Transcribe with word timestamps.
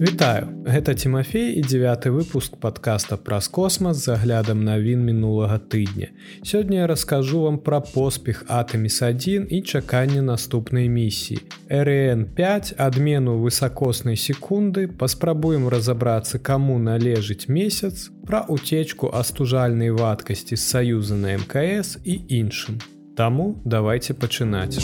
Вітаю. 0.00 0.48
Гэта 0.66 0.94
Тимофей 0.94 1.56
і 1.56 1.62
девятый 1.62 2.12
выпуск 2.12 2.56
подкаста 2.60 3.16
праз 3.16 3.48
космас 3.48 4.04
з 4.04 4.12
аглядам 4.12 4.60
навін 4.60 5.00
мінулага 5.00 5.56
тыдня. 5.56 6.12
Сёння 6.44 6.84
я 6.84 6.86
раскажу 6.86 7.40
вам 7.40 7.58
пра 7.58 7.80
поспех 7.80 8.44
атоміс1 8.44 9.46
і 9.48 9.62
чаканне 9.62 10.22
наступнай 10.22 10.88
місіі. 10.88 11.40
Рн 11.72 12.26
5 12.34 12.74
адмену 12.76 13.40
высокоснай 13.40 14.16
секунды 14.16 14.86
паспрабуем 14.86 15.68
разабрацца 15.68 16.38
каму 16.38 16.76
належыць 16.78 17.48
месяц 17.48 18.10
пра 18.26 18.44
утечку 18.48 19.08
астужальнай 19.08 19.90
вадкасці 19.90 20.56
з 20.56 20.60
саюза 20.60 21.16
на 21.16 21.38
мкс 21.40 21.98
і 22.04 22.20
іншым. 22.28 22.84
Таму 23.16 23.62
давайте 23.64 24.12
пачынаць 24.12 24.76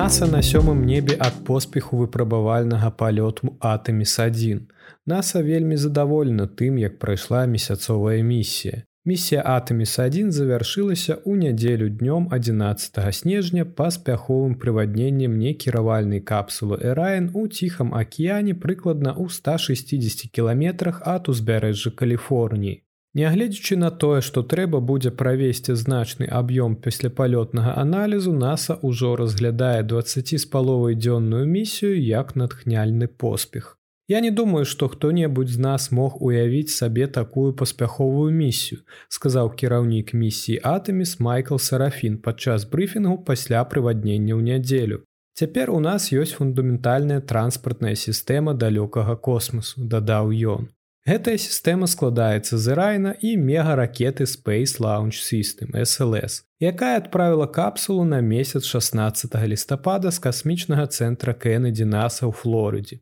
наса 0.00 0.26
на 0.26 0.40
сёмым 0.40 0.78
небе 0.88 1.14
ад 1.26 1.34
поспеху 1.46 1.98
выпрабавальнага 2.02 2.88
палёту 3.00 3.50
атоміс1 3.70 4.60
наса 5.12 5.42
вельмі 5.48 5.76
задаволена 5.82 6.46
тым 6.60 6.78
як 6.82 6.94
прайшла 7.02 7.42
месяцовая 7.56 8.22
місія. 8.22 8.80
Місія 9.04 9.42
атоміс1 9.56 10.30
завяршылася 10.38 11.18
ў 11.20 11.32
нядзелю 11.42 11.90
днём 12.00 12.32
11 12.38 13.14
снежня 13.20 13.68
паспяховым 13.80 14.54
прывадненнем 14.64 15.36
некіравальнай 15.44 16.24
капсулы 16.32 16.80
эрайн 16.92 17.30
у 17.34 17.46
ціхам 17.48 17.92
акіяне 18.02 18.54
прыкладна 18.64 19.12
ў 19.12 19.28
160 19.28 20.32
кіламетрах 20.32 21.02
ад 21.16 21.28
узбярэжжа 21.34 21.92
каліфорніі 22.02 22.80
Нягледзячы 23.14 23.76
на 23.76 23.90
тое, 23.90 24.20
што 24.22 24.42
трэба 24.46 24.78
будзе 24.78 25.10
правесці 25.10 25.74
значны 25.74 26.30
аб'ём 26.30 26.76
пасляпалётнага 26.78 27.74
аналізу, 27.82 28.30
NASAа 28.30 28.78
ўжо 28.86 29.16
разглядае 29.18 29.82
20 29.82 30.38
з 30.38 30.46
паловай 30.46 30.94
дзённую 30.94 31.42
місію 31.46 31.98
як 31.98 32.36
натхняльны 32.36 33.08
поспех. 33.08 33.76
Я 34.06 34.20
не 34.20 34.30
думаю, 34.30 34.64
што 34.64 34.88
хто-небудзь 34.88 35.54
з 35.54 35.58
нас 35.58 35.90
мог 35.90 36.22
уявіць 36.22 36.70
сабе 36.70 37.06
такую 37.06 37.52
паспяховую 37.54 38.30
місію, 38.30 38.80
сказаў 39.08 39.54
кіраўнік 39.54 40.14
місіі 40.14 40.62
Атэміс 40.62 41.18
Майкл 41.18 41.58
Сарафін 41.58 42.18
падчас 42.18 42.66
брыфінгу 42.66 43.22
пасля 43.26 43.62
прываднення 43.64 44.34
ў 44.34 44.42
нядзелю. 44.42 45.02
Цяпер 45.34 45.70
у 45.70 45.78
нас 45.78 46.10
ёсць 46.10 46.34
фундаментальная 46.34 47.20
транспартная 47.20 47.94
сістэма 47.94 48.54
далёкага 48.54 49.14
космасу, 49.14 49.86
дадаў 49.86 50.34
ён. 50.58 50.70
Гэтая 51.08 51.38
сістэма 51.40 51.86
складаецца 51.88 52.58
з 52.60 52.72
ірайна 52.74 53.14
і 53.24 53.36
мегаракеты 53.40 54.28
Space 54.28 54.76
Launch 54.84 55.16
System 55.24 55.72
SLС, 55.72 56.44
якая 56.60 56.96
адправіла 57.00 57.46
капсулу 57.46 58.04
на 58.04 58.20
месяц 58.20 58.68
16 58.68 59.32
лістапада 59.48 60.10
з 60.10 60.18
касмічнага 60.18 60.86
цэнтра 60.86 61.32
Кеннеді 61.32 61.88
Наса 61.88 62.28
ў 62.28 62.36
Флорыдзе. 62.36 63.00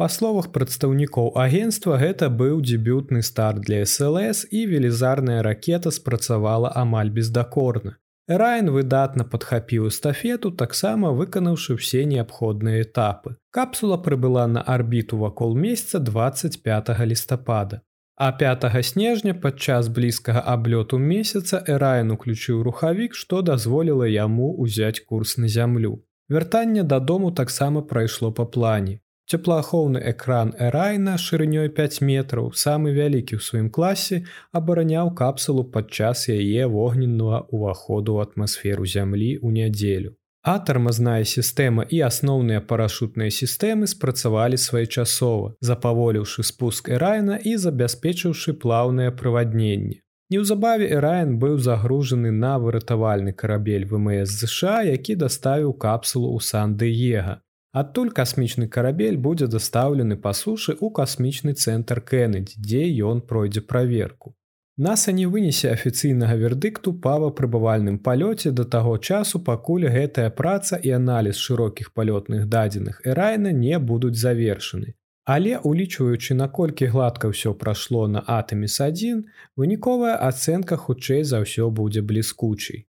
Па 0.00 0.08
словах 0.08 0.48
прадстаўнікоў 0.56 1.36
агенства 1.36 2.00
гэта 2.00 2.32
быў 2.32 2.64
дебютны 2.64 3.20
старт 3.22 3.60
для 3.68 3.84
SLС 3.84 4.48
і 4.50 4.64
велізарная 4.66 5.42
ракета 5.44 5.92
спрацавала 5.92 6.72
амаль 6.74 7.12
бездакорна. 7.12 8.00
Райн 8.26 8.70
выдатна 8.72 9.24
падхапіў 9.28 9.88
эстафету, 9.88 10.50
таксама 10.50 11.10
выканаўшы 11.12 11.76
ўсе 11.76 12.04
неабходныя 12.08 12.80
этапы. 12.84 13.36
Капсула 13.52 13.98
прыбыла 14.00 14.46
на 14.48 14.62
арбіту 14.62 15.18
вакол 15.20 15.52
месяца 15.54 16.00
25 16.00 17.04
лістапада. 17.04 17.82
А 18.16 18.32
5 18.32 18.64
снежня 18.80 19.34
падчас 19.34 19.88
блізкага 19.88 20.40
аблёту 20.40 20.96
месяца 20.96 21.62
Эрайн 21.68 22.16
уключыў 22.16 22.62
рухавік, 22.62 23.12
што 23.12 23.42
дазволіла 23.42 24.08
яму 24.08 24.56
ўзяць 24.56 25.04
курс 25.04 25.36
на 25.36 25.48
зямлю. 25.48 26.00
Вяртанне 26.30 26.82
дадому 26.82 27.30
таксама 27.30 27.82
прайшло 27.82 28.32
па 28.32 28.46
плане. 28.46 29.00
Цеплаахоўны 29.24 30.00
экран 30.10 30.52
Эрайна 30.60 31.14
шырынёй 31.16 31.70
5 31.76 32.02
метраў, 32.04 32.50
самы 32.52 32.92
вялікі 32.92 33.36
ў 33.36 33.44
сваім 33.44 33.68
класе, 33.72 34.18
абараняў 34.52 35.14
капсулу 35.16 35.64
падчас 35.76 36.28
яе 36.28 36.68
вогненнага 36.68 37.48
ўваходу 37.48 38.20
ў 38.20 38.28
атмасферу 38.28 38.84
зямлі 38.84 39.30
ў 39.40 39.48
нядзелю. 39.56 40.12
А 40.44 40.60
тармазная 40.60 41.24
сістэма 41.24 41.88
і 41.88 42.04
асноўныя 42.04 42.60
парашутныя 42.60 43.32
сістэмы 43.32 43.88
спрацавалі 43.88 44.60
своечасова, 44.60 45.54
запаволіўшы 45.64 46.44
спуск 46.44 46.92
Эрайна 46.92 47.40
і 47.40 47.56
забяспечыўшы 47.56 48.52
плаўнае 48.60 49.08
прывадненне. 49.08 50.04
Неўзабаве 50.32 50.90
Эрайн 50.98 51.38
быў 51.40 51.56
загружаны 51.64 52.30
на 52.32 52.58
выратавальны 52.58 53.32
карабель 53.32 53.88
ВМС 53.88 54.36
ЗША, 54.36 54.82
які 54.84 55.16
даставіў 55.24 55.72
капсулу 55.80 56.36
ў 56.36 56.44
Сан-Дыега. 56.44 57.40
Адтуль 57.80 58.10
касмічны 58.16 58.68
карабель 58.74 59.16
будзе 59.18 59.46
дастаўлены 59.50 60.16
па 60.24 60.32
сушы 60.40 60.72
ў 60.78 60.94
касмічны 60.94 61.54
цэнтр 61.58 62.00
Кеннедзі, 62.10 62.60
дзе 62.62 62.82
ён 63.10 63.22
пройдзе 63.32 63.62
праверку. 63.72 64.36
Наса 64.76 65.14
не 65.16 65.24
вынесе 65.26 65.72
афіцыйнага 65.72 66.36
вердыкту 66.38 66.92
па 67.06 67.14
прыбывальным 67.40 67.98
палёце 67.98 68.52
да 68.60 68.64
таго 68.76 68.94
часу, 68.98 69.42
пакуль 69.48 69.88
гэтая 69.96 70.30
праца 70.30 70.78
і 70.78 70.94
аналіз 71.00 71.42
шырокіх 71.48 71.90
палётных 71.98 72.46
дадзеных 72.46 73.02
эрайна 73.04 73.50
не 73.50 73.78
будуць 73.90 74.18
завершаны. 74.22 74.94
Але 75.24 75.58
улічваючы 75.58 76.34
наколькі 76.38 76.86
гладка 76.94 77.34
ўсё 77.34 77.54
прайшло 77.58 78.06
на 78.06 78.22
атаміс1, 78.38 79.22
выніковая 79.56 80.16
ацэнка 80.30 80.76
хутчэй 80.76 81.22
за 81.24 81.42
ўсё 81.42 81.70
будзе 81.70 82.02
бліскучай. 82.02 82.86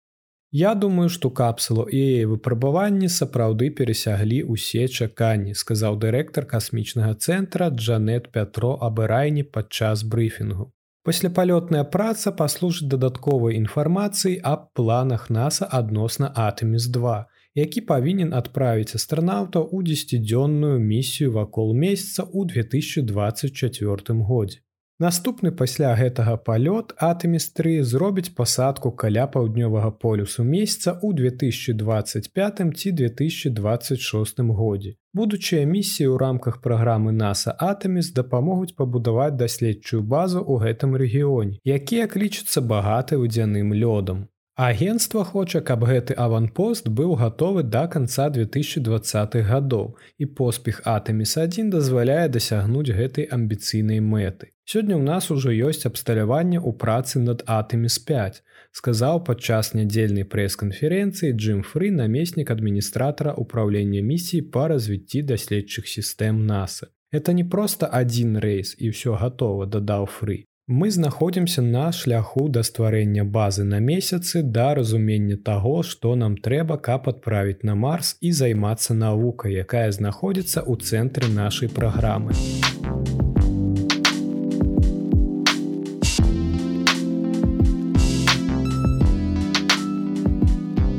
Я 0.54 0.74
думаю, 0.74 1.08
што 1.08 1.30
капсулу 1.32 1.86
і 1.88 1.98
яе 1.98 2.24
выпрабаванні 2.28 3.08
сапраўды 3.08 3.70
перасяглі 3.76 4.40
ўсе 4.52 4.84
чаканні, 4.84 5.54
сказаў 5.56 5.96
дырэктар 5.96 6.44
касмічнага 6.50 7.14
цэнтра 7.16 7.68
Джанет 7.72 8.28
Пятро 8.36 8.72
абырайні 8.88 9.48
падчас 9.48 10.02
брыфінгу. 10.04 10.68
Пасляпалётная 11.08 11.84
праца 11.94 12.32
паслужыць 12.40 12.90
дадатковай 12.94 13.56
інфармацыі 13.56 14.34
аб 14.50 14.68
планах 14.76 15.24
NASAа 15.32 15.72
адносна 15.78 16.28
Атэміс2, 16.36 17.14
які 17.56 17.80
павінен 17.88 18.36
адправіць 18.36 18.92
астранаўта 19.00 19.64
ў 19.64 19.88
дзесяцідзённую 19.88 20.76
місію 20.76 21.32
вакол 21.32 21.72
месяца 21.72 22.28
ў 22.28 22.44
2024 22.52 24.20
годзе. 24.20 24.60
Наступны 25.02 25.50
пасля 25.58 25.88
гэтага 25.98 26.32
палёт 26.46 26.92
атэмістры 27.04 27.70
зробіць 27.92 28.34
пасадку 28.40 28.92
каля 29.02 29.24
паўднёвага 29.36 29.90
полюсу 30.04 30.44
месяца 30.50 30.94
ў 30.94 31.16
2025 31.20 32.62
ці 32.78 32.92
2026 33.00 34.42
годзе. 34.60 34.94
Будучыя 35.12 35.66
місіі 35.66 36.06
ў 36.06 36.16
рамках 36.22 36.62
праграмы 36.62 37.10
NASAа 37.18 37.58
Атэміс 37.72 38.14
дапамогуць 38.14 38.76
пабудаваць 38.78 39.34
даследчую 39.42 40.06
базу 40.14 40.38
ў 40.38 40.70
гэтым 40.70 40.94
рэгіёне, 40.94 41.58
якія 41.66 42.06
клічуцца 42.06 42.62
багаты 42.62 43.18
вадзяным 43.18 43.74
лёдам. 43.74 44.30
Агенцтва 44.54 45.24
хоча, 45.24 45.62
каб 45.64 45.84
гэты 45.88 46.12
аванпост 46.12 46.88
быў 46.92 47.16
гатовы 47.16 47.62
да 47.64 47.86
канца 47.88 48.28
2020 48.28 49.36
гадоў 49.48 49.96
і 50.20 50.26
поспех 50.26 50.82
Атэміс1 50.84 51.72
дазваляе 51.72 52.28
дасягнуць 52.28 52.92
гэтай 52.92 53.24
амбіцыйнай 53.32 54.04
мэты. 54.04 54.52
Сёння 54.68 55.00
ў 55.00 55.02
нас 55.08 55.32
ужо 55.32 55.48
ёсць 55.48 55.88
абсталяванне 55.88 56.60
ў 56.60 56.76
працы 56.76 57.24
над 57.24 57.48
Атэміс5, 57.48 58.44
сказаў 58.76 59.24
падчас 59.24 59.72
нядзельнай 59.72 60.28
прэс-канферэнцыі 60.28 61.32
Джим 61.32 61.64
Фры 61.64 61.88
намеснік 61.88 62.52
адміністратара 62.52 63.32
ўправлення 63.32 64.04
місіі 64.04 64.52
па 64.52 64.68
развіцці 64.68 65.24
даследчых 65.32 65.88
сістэм 65.88 66.44
NASAа. 66.44 66.92
Это 67.08 67.32
не 67.32 67.44
проста 67.48 67.88
адзін 67.88 68.36
рэйс 68.36 68.76
і 68.76 68.92
ўсё 68.92 69.16
гатова, 69.16 69.64
дадаў 69.64 70.12
Фры. 70.12 70.44
Мы 70.68 70.92
знаходзімся 70.92 71.60
на 71.62 71.90
шляху 71.90 72.48
да 72.48 72.62
стварэння 72.62 73.24
базы 73.24 73.64
на 73.64 73.80
месяцы 73.80 74.42
да 74.42 74.74
разумення 74.78 75.36
таго, 75.36 75.82
што 75.82 76.14
нам 76.14 76.36
трэба, 76.36 76.76
каб 76.78 77.08
адправіць 77.10 77.66
на 77.66 77.74
марс 77.74 78.14
і 78.20 78.30
займацца 78.30 78.94
навукай, 78.94 79.58
якая 79.58 79.90
знаходзіцца 79.90 80.62
ў 80.62 80.78
цэнтры 80.78 81.26
нашай 81.26 81.66
праграмы. 81.66 82.30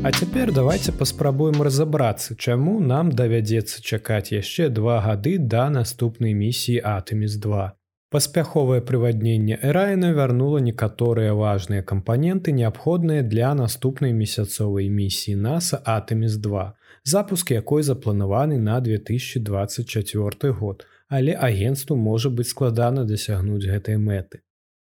А 0.04 0.12
цяпер 0.12 0.52
давайте 0.52 0.92
паспрабуем 0.92 1.62
разабрацца, 1.62 2.36
чаму 2.36 2.80
нам 2.80 3.08
давядзецца 3.16 3.80
чакаць 3.80 4.28
яшчэ 4.28 4.68
два 4.68 5.00
гады 5.00 5.38
да 5.38 5.70
наступнай 5.70 6.36
місіі 6.36 6.84
Атэміс 6.84 7.40
2. 7.40 7.72
Паспяховае 8.14 8.80
прывадненне 8.80 9.56
Эрайна 9.68 10.12
вярнула 10.16 10.58
некаторыя 10.64 11.32
важныя 11.34 11.82
кампаненты, 11.82 12.52
неабходныя 12.58 13.24
для 13.32 13.48
наступнай 13.58 14.12
месяцовай 14.18 14.86
місіі 14.98 15.34
NASAа 15.46 15.96
Атэміс2, 15.96 16.62
запуск 17.02 17.50
якой 17.50 17.82
запланаваны 17.82 18.60
на 18.68 18.78
2024 18.78 20.52
год, 20.52 20.86
але 21.08 21.34
агенству 21.34 21.96
можа 21.96 22.30
быць 22.30 22.52
складана 22.54 23.02
дасягнуць 23.02 23.66
гэтай 23.66 23.98
мэты. 23.98 24.43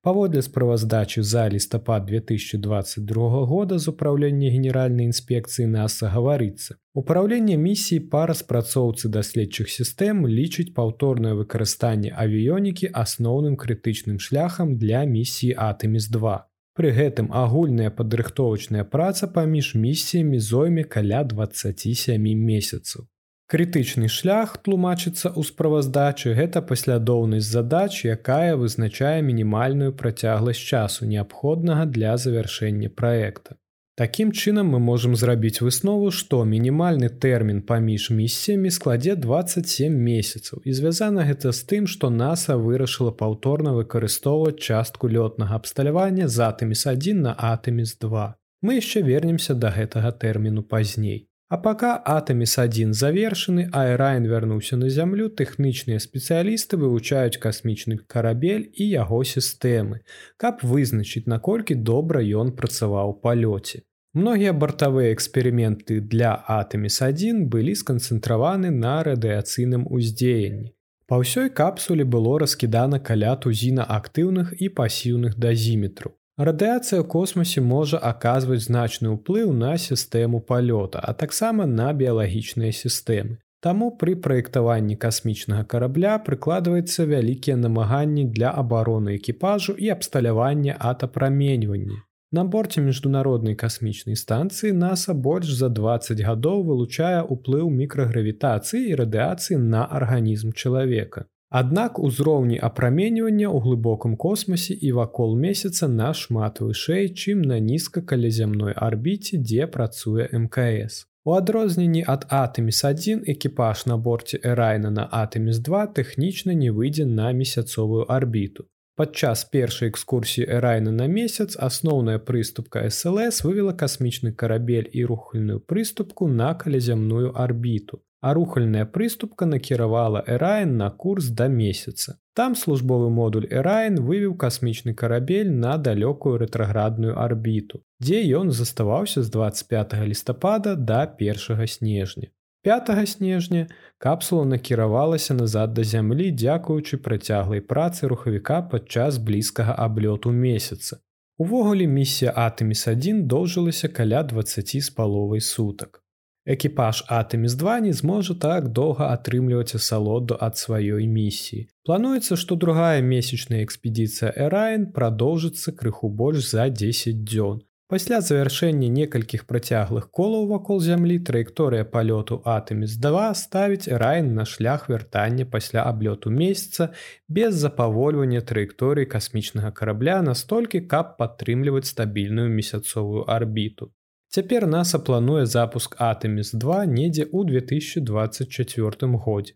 Паводле 0.07 0.41
справаздачы 0.43 1.23
за 1.23 1.49
лістапад 1.49 2.05
2022 2.07 3.45
года 3.45 3.79
з 3.79 3.89
упраўлення 3.89 4.51
генеральнай 4.55 5.11
інспекцыі 5.11 5.67
NASAа 5.67 6.11
гаварыцца. 6.15 6.77
Упраўленне 6.95 7.57
місіі 7.59 8.07
па 8.13 8.21
распрацоўцы 8.31 9.11
даследчых 9.17 9.67
сістэм 9.67 10.23
лічыць 10.31 10.71
паўторнае 10.77 11.35
выкарыстанне 11.41 12.15
авіёнікі 12.15 12.93
асноўным 13.03 13.59
крытычным 13.59 14.23
шляхам 14.23 14.79
для 14.79 15.03
місіі 15.03 15.59
Атэміс-2. 15.59 16.39
Пры 16.79 16.95
гэтым 17.03 17.35
агульная 17.43 17.91
падрыхтовачная 17.91 18.87
праца 18.87 19.27
паміж 19.27 19.75
місіямі 19.75 20.39
зойме 20.39 20.87
каля 20.87 21.27
27 21.35 22.31
месяцаў. 22.47 23.11
Крытычны 23.47 24.09
шлях 24.11 24.57
тлумачыцца 24.67 25.31
ў 25.31 25.47
справаздачы 25.47 26.33
гэта 26.35 26.63
паслядоўнасць 26.71 27.47
задач, 27.47 28.03
якая 28.03 28.57
вызначае 28.63 29.23
мінімальную 29.23 29.93
працягласць 30.01 30.65
часу 30.73 31.07
неабходнага 31.07 31.85
для 31.87 32.17
завяршэння 32.19 32.91
праекта. 32.91 33.55
Такім 33.97 34.33
чынам 34.33 34.75
мы 34.75 34.81
можам 34.87 35.15
зрабіць 35.17 35.63
выснову, 35.63 36.11
што 36.11 36.43
мінімальны 36.45 37.09
тэрмін 37.09 37.63
паміж 37.71 38.09
місіямі 38.17 38.73
складзе 38.75 39.15
27 39.15 39.95
месяцаў 40.09 40.67
і 40.67 40.75
звязана 40.81 41.25
гэта 41.31 41.55
з 41.55 41.63
тым, 41.71 41.87
што 41.87 42.11
NASAа 42.11 42.59
вырашыла 42.59 43.15
паўторна 43.23 43.73
выкарыстоўваць 43.79 44.59
частку 44.59 45.07
лётнага 45.07 45.63
абсталявання 45.63 46.27
з 46.27 46.51
атэміс1 46.51 47.23
на 47.31 47.39
атэміс2. 47.55 48.27
Мы 48.67 48.83
яшчэ 48.83 49.07
вернемся 49.07 49.55
да 49.55 49.71
гэтага 49.71 50.13
тэрміну 50.13 50.67
пазней. 50.67 51.31
А 51.49 51.59
пока 51.59 52.03
Атомис-1 52.05 52.93
завершаны, 52.93 53.69
а 53.73 53.87
Эрайн 53.95 54.27
вярнуўся 54.27 54.77
на 54.77 54.89
зямлю, 54.91 55.29
тэхнічныя 55.31 56.03
спецыялісты 56.03 56.75
вывучаюць 56.75 57.39
касмічны 57.39 57.99
карабель 58.11 58.67
і 58.75 58.87
яго 58.91 59.23
сістэмы, 59.23 60.01
каб 60.43 60.65
вызначыць, 60.67 61.31
наколькі 61.31 61.79
добра 61.79 62.19
ён 62.19 62.51
працаваў 62.59 63.15
палёце. 63.23 63.87
Многія 64.17 64.53
бартавыя 64.53 65.15
эксперыменты 65.15 66.01
для 66.01 66.35
Атомис-1 66.35 67.47
былі 67.47 67.79
сканцэнтраваны 67.79 68.75
на 68.75 69.05
радыяцыйным 69.07 69.87
уздзеянні. 69.87 70.75
Па 71.07 71.23
ўсёй 71.23 71.55
капсуле 71.55 72.03
было 72.03 72.41
раскідана 72.43 72.99
каля 72.99 73.37
тузіна 73.39 73.87
актыўных 73.87 74.51
і 74.59 74.75
пасіўных 74.75 75.39
дазіметраў. 75.39 76.19
Радыяцыя 76.37 77.01
ў 77.01 77.09
космосе 77.09 77.63
можа 77.65 77.97
аказваць 77.97 78.69
значны 78.69 79.09
ўплыў 79.17 79.53
на 79.57 79.73
сістэму 79.81 80.41
палёта, 80.45 81.01
а 81.01 81.17
таксама 81.17 81.65
на 81.65 81.93
біялагічныя 81.97 82.77
сістэмы. 82.77 83.39
Таму 83.65 83.89
пры 84.01 84.17
праектаванні 84.25 84.97
касмічнага 85.01 85.65
карабля 85.65 86.19
прыкладваецца 86.27 87.07
вялікія 87.09 87.57
намаганні 87.57 88.25
для 88.37 88.53
абароны 88.53 89.17
экіпажу 89.17 89.75
і 89.81 89.89
абсталявання 89.97 90.77
атапраменьвання. 90.79 92.05
На 92.33 92.45
борце 92.45 92.85
міжнароднай 92.85 93.57
касмічнай 93.57 94.21
станцыі 94.21 94.77
NASAа 94.77 95.17
больш 95.17 95.57
за 95.57 95.73
20 95.73 96.21
гадоў 96.21 96.69
вылучае 96.69 97.25
ўплыў 97.25 97.73
мікрагравітацыі 97.81 98.83
і 98.91 98.99
радыяцыі 99.01 99.57
на 99.57 99.89
арганізм 99.89 100.53
чалавека. 100.53 101.25
Аднак 101.49 101.99
узроўні 102.03 102.59
апраменьвання 102.59 103.47
ў 103.47 103.63
глыбокім 103.63 104.17
космосе 104.19 104.75
і 104.75 104.91
вакол 104.99 105.37
месяца 105.39 105.87
нашмат 105.87 106.59
вышэй, 106.61 107.07
чым 107.15 107.43
на 107.47 107.59
нізка 107.63 108.03
каля 108.03 108.31
зямной 108.31 108.73
арбіце, 108.75 109.39
дзе 109.39 109.69
працуе 109.71 110.27
мкс. 110.33 111.07
У 111.25 111.35
адрозненні 111.39 112.03
ад 112.07 112.27
атэміс1 112.31 113.23
экіпаж 113.31 113.87
на 113.87 113.97
борце 113.97 114.41
эрайна 114.43 114.91
на 114.91 115.07
атэміс2 115.07 115.87
тэхнічна 115.95 116.55
не 116.55 116.71
выйдзе 116.71 117.07
на 117.07 117.31
месяцовую 117.31 118.11
арбіту. 118.11 118.67
Падчас 118.97 119.45
першай 119.45 119.91
экскурсіі 119.91 120.49
эрайна 120.59 120.91
на 120.91 121.07
месяц 121.07 121.55
асноўная 121.55 122.19
прыступка 122.19 122.83
СЛС 122.91 123.45
вывела 123.47 123.75
касмічны 123.85 124.33
карабель 124.33 124.91
і 124.91 125.05
рухальную 125.05 125.61
прыступку 125.61 126.27
на 126.27 126.55
калязямную 126.55 127.31
арбіту 127.37 128.03
а 128.27 128.35
рухальная 128.35 128.85
прыступка 128.87 129.47
накіравала 129.47 130.25
Эрайн 130.27 130.77
на 130.77 130.91
курс 130.91 131.29
да 131.29 131.47
месяца. 131.47 132.19
Там 132.35 132.57
службовы 132.57 133.09
модуль 133.09 133.47
Эрайн 133.51 134.01
вывеў 134.03 134.35
касмічны 134.35 134.95
карабель 134.95 135.53
на 135.53 135.77
далёкую 135.79 136.33
рэтраградную 136.43 137.15
арбіту, 137.25 137.85
дзе 138.03 138.23
ён 138.39 138.51
заставаўся 138.51 139.23
з 139.23 139.31
25 139.31 139.95
лістапада 140.11 140.75
да 140.75 141.07
першага 141.07 141.69
снежня. 141.69 142.27
5 142.63 142.91
снежня 143.09 143.69
капсула 143.99 144.45
накіравалася 144.45 145.35
назад 145.35 145.75
да 145.75 145.85
зямлі, 145.85 146.33
дзякуючы 146.35 146.99
працяглай 146.99 147.61
працы 147.61 148.11
рухавіка 148.11 148.63
падчас 148.63 149.19
блізкага 149.19 149.77
аблёту 149.79 150.33
месяца. 150.33 150.99
Увогуле 151.39 151.87
місія 151.87 152.35
Атэміс1 152.35 153.23
доўжылася 153.23 153.89
каля 153.89 154.25
20 154.25 154.83
з 154.83 154.91
паловай 154.91 155.41
сутак. 155.41 156.03
Экіпаж 156.47 157.03
Атэміс2 157.11 157.81
не 157.81 157.93
зможа 157.93 158.35
так 158.43 158.69
доўга 158.71 159.11
атрымліваць 159.11 159.75
асалоду 159.75 160.37
ад 160.39 160.55
сваёй 160.55 161.07
місіі. 161.11 161.67
Плануецца, 161.83 162.39
што 162.39 162.55
другая 162.55 163.03
месячная 163.03 163.65
экспедыцыя 163.67 164.31
Эрайн 164.31 164.93
прадоўжыцца 164.99 165.75
крыху 165.81 166.09
больш 166.09 166.47
за 166.51 166.69
10 166.71 167.25
дзён. 167.27 167.67
Пасля 167.89 168.21
завяршэння 168.21 168.87
некалькіх 168.95 169.43
працяглых 169.51 170.07
колаў 170.11 170.47
вакол 170.53 170.81
зямлі 170.87 171.19
траекторыя 171.27 171.83
палёту 171.83 172.41
Атэміс2 172.55 173.27
ставіць 173.43 173.91
Эрайн 173.99 174.33
на 174.39 174.45
шлях 174.45 174.89
вяртання 174.89 175.51
пасля 175.51 175.83
аблёту 175.91 176.31
месяца 176.31 176.91
без 177.29 177.55
запавольвання 177.55 178.41
траекторыі 178.41 179.07
касмічнага 179.07 179.71
карабля 179.71 180.23
настолькі, 180.23 180.87
каб 180.95 181.15
падтрымліваць 181.19 181.87
стабільную 181.91 182.49
месяцовую 182.51 183.23
арбіту. 183.27 183.91
Цяпер 184.37 184.65
NASAа 184.69 184.99
плануе 185.01 185.43
запуск 185.49 185.95
Атэміс2 186.07 186.75
недзе 186.95 187.25
ў 187.25 187.49
2024 187.51 189.09
годзе. 189.27 189.55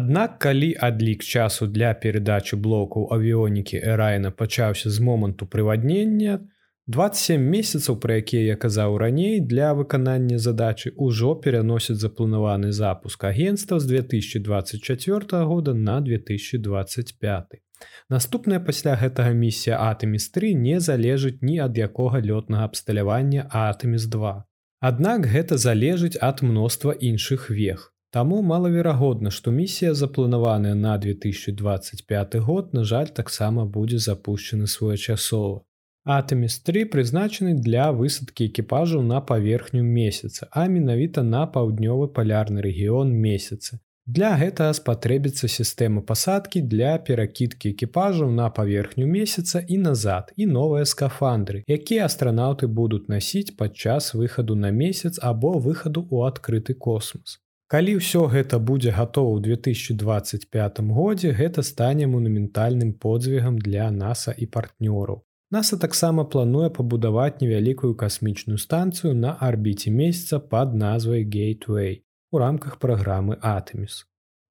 Аднак 0.00 0.40
калі 0.42 0.70
адлік 0.86 1.22
часу 1.22 1.68
для 1.76 1.92
перадачы 2.04 2.58
блокаў 2.64 3.06
авіёнікі 3.14 3.78
Эрайна 3.92 4.32
пачаўся 4.40 4.90
з 4.90 4.98
моманту 5.10 5.46
прываднення, 5.46 6.34
27 6.96 7.46
месяцаў, 7.54 8.00
пра 8.02 8.18
якія 8.24 8.42
я 8.42 8.56
казаў 8.66 8.98
раней 9.04 9.38
для 9.38 9.70
выканання 9.82 10.42
задачы 10.42 10.90
ўжо 10.98 11.38
пераносяць 11.46 12.00
запланаваны 12.02 12.72
запуск 12.72 13.22
агенства 13.22 13.78
з 13.78 13.86
2024 13.86 15.44
года 15.46 15.74
на 15.74 16.00
2025. 16.00 17.67
Наступная 18.08 18.60
пасля 18.60 18.94
гэтага 19.00 19.32
місія 19.36 19.78
Атэміс3 19.84 20.54
не 20.54 20.80
залежыць 20.80 21.38
ні 21.42 21.58
ад 21.66 21.76
якога 21.76 22.20
лётнага 22.24 22.64
абсталявання 22.70 23.46
Атэміс2. 23.52 24.34
Аднак 24.80 25.26
гэта 25.26 25.58
залежыць 25.58 26.16
ад 26.22 26.42
мноства 26.42 26.92
іншых 26.92 27.50
вег. 27.50 27.92
Таму 28.10 28.42
малаверагодна, 28.42 29.30
што 29.30 29.50
місія 29.50 29.94
запланаваная 29.94 30.74
на 30.74 30.96
2025 30.98 32.36
год, 32.36 32.72
на 32.72 32.84
жаль, 32.84 33.08
таксама 33.08 33.66
будзе 33.66 33.98
запущены 33.98 34.66
своечасова. 34.66 35.64
Атэміс3 36.08 36.86
прызначаны 36.88 37.52
для 37.52 37.90
высадкі 37.92 38.46
экіпажаў 38.48 39.02
на 39.02 39.20
паверхню 39.20 39.82
месяца, 39.82 40.48
а 40.52 40.64
менавіта 40.66 41.22
на 41.22 41.44
паўднёвы 41.44 42.08
палярны 42.08 42.64
рэгіён 42.64 43.12
месяца. 43.12 43.80
Для 44.16 44.28
гэтага 44.40 44.72
спатрэбіцца 44.72 45.48
сістэма 45.52 46.00
пасадкі 46.10 46.62
для 46.74 46.92
перакідкі 47.08 47.72
экіпажаў 47.74 48.30
на 48.36 48.46
паверхню 48.58 49.04
месяца 49.04 49.60
і 49.60 49.76
назад 49.82 50.30
і 50.36 50.46
новыя 50.52 50.86
скафандры, 50.92 51.60
якія 51.76 52.06
астранаўты 52.08 52.70
будуць 52.78 53.04
насіць 53.12 53.52
падчас 53.58 54.14
выхаду 54.14 54.56
на 54.62 54.70
месяц 54.70 55.20
або 55.32 55.52
выхаду 55.66 56.06
ў 56.08 56.32
адкрыты 56.32 56.78
космос. 56.86 57.36
Калі 57.68 57.98
ўсё 58.00 58.24
гэта 58.32 58.56
будзе 58.72 58.96
гатова 58.96 59.36
ў 59.36 59.60
2025 59.60 60.80
годзе, 60.88 61.36
гэта 61.36 61.60
стане 61.60 62.08
манументальным 62.08 62.96
подзвігам 62.96 63.60
для 63.60 63.92
NASAа 63.92 64.32
і 64.32 64.48
партнёраў. 64.48 65.20
NASAа 65.52 65.84
таксама 65.84 66.24
плануе 66.24 66.72
пабудаваць 66.72 67.44
невялікую 67.44 67.92
касмічную 67.92 68.56
станцыю 68.56 69.12
на 69.12 69.36
арбіце 69.36 69.92
месяца 69.92 70.40
пад 70.40 70.72
назвай 70.72 71.28
Гейтway 71.28 72.07
у 72.30 72.38
рамках 72.38 72.78
праграмы 72.78 73.38
Атэміс. 73.40 74.04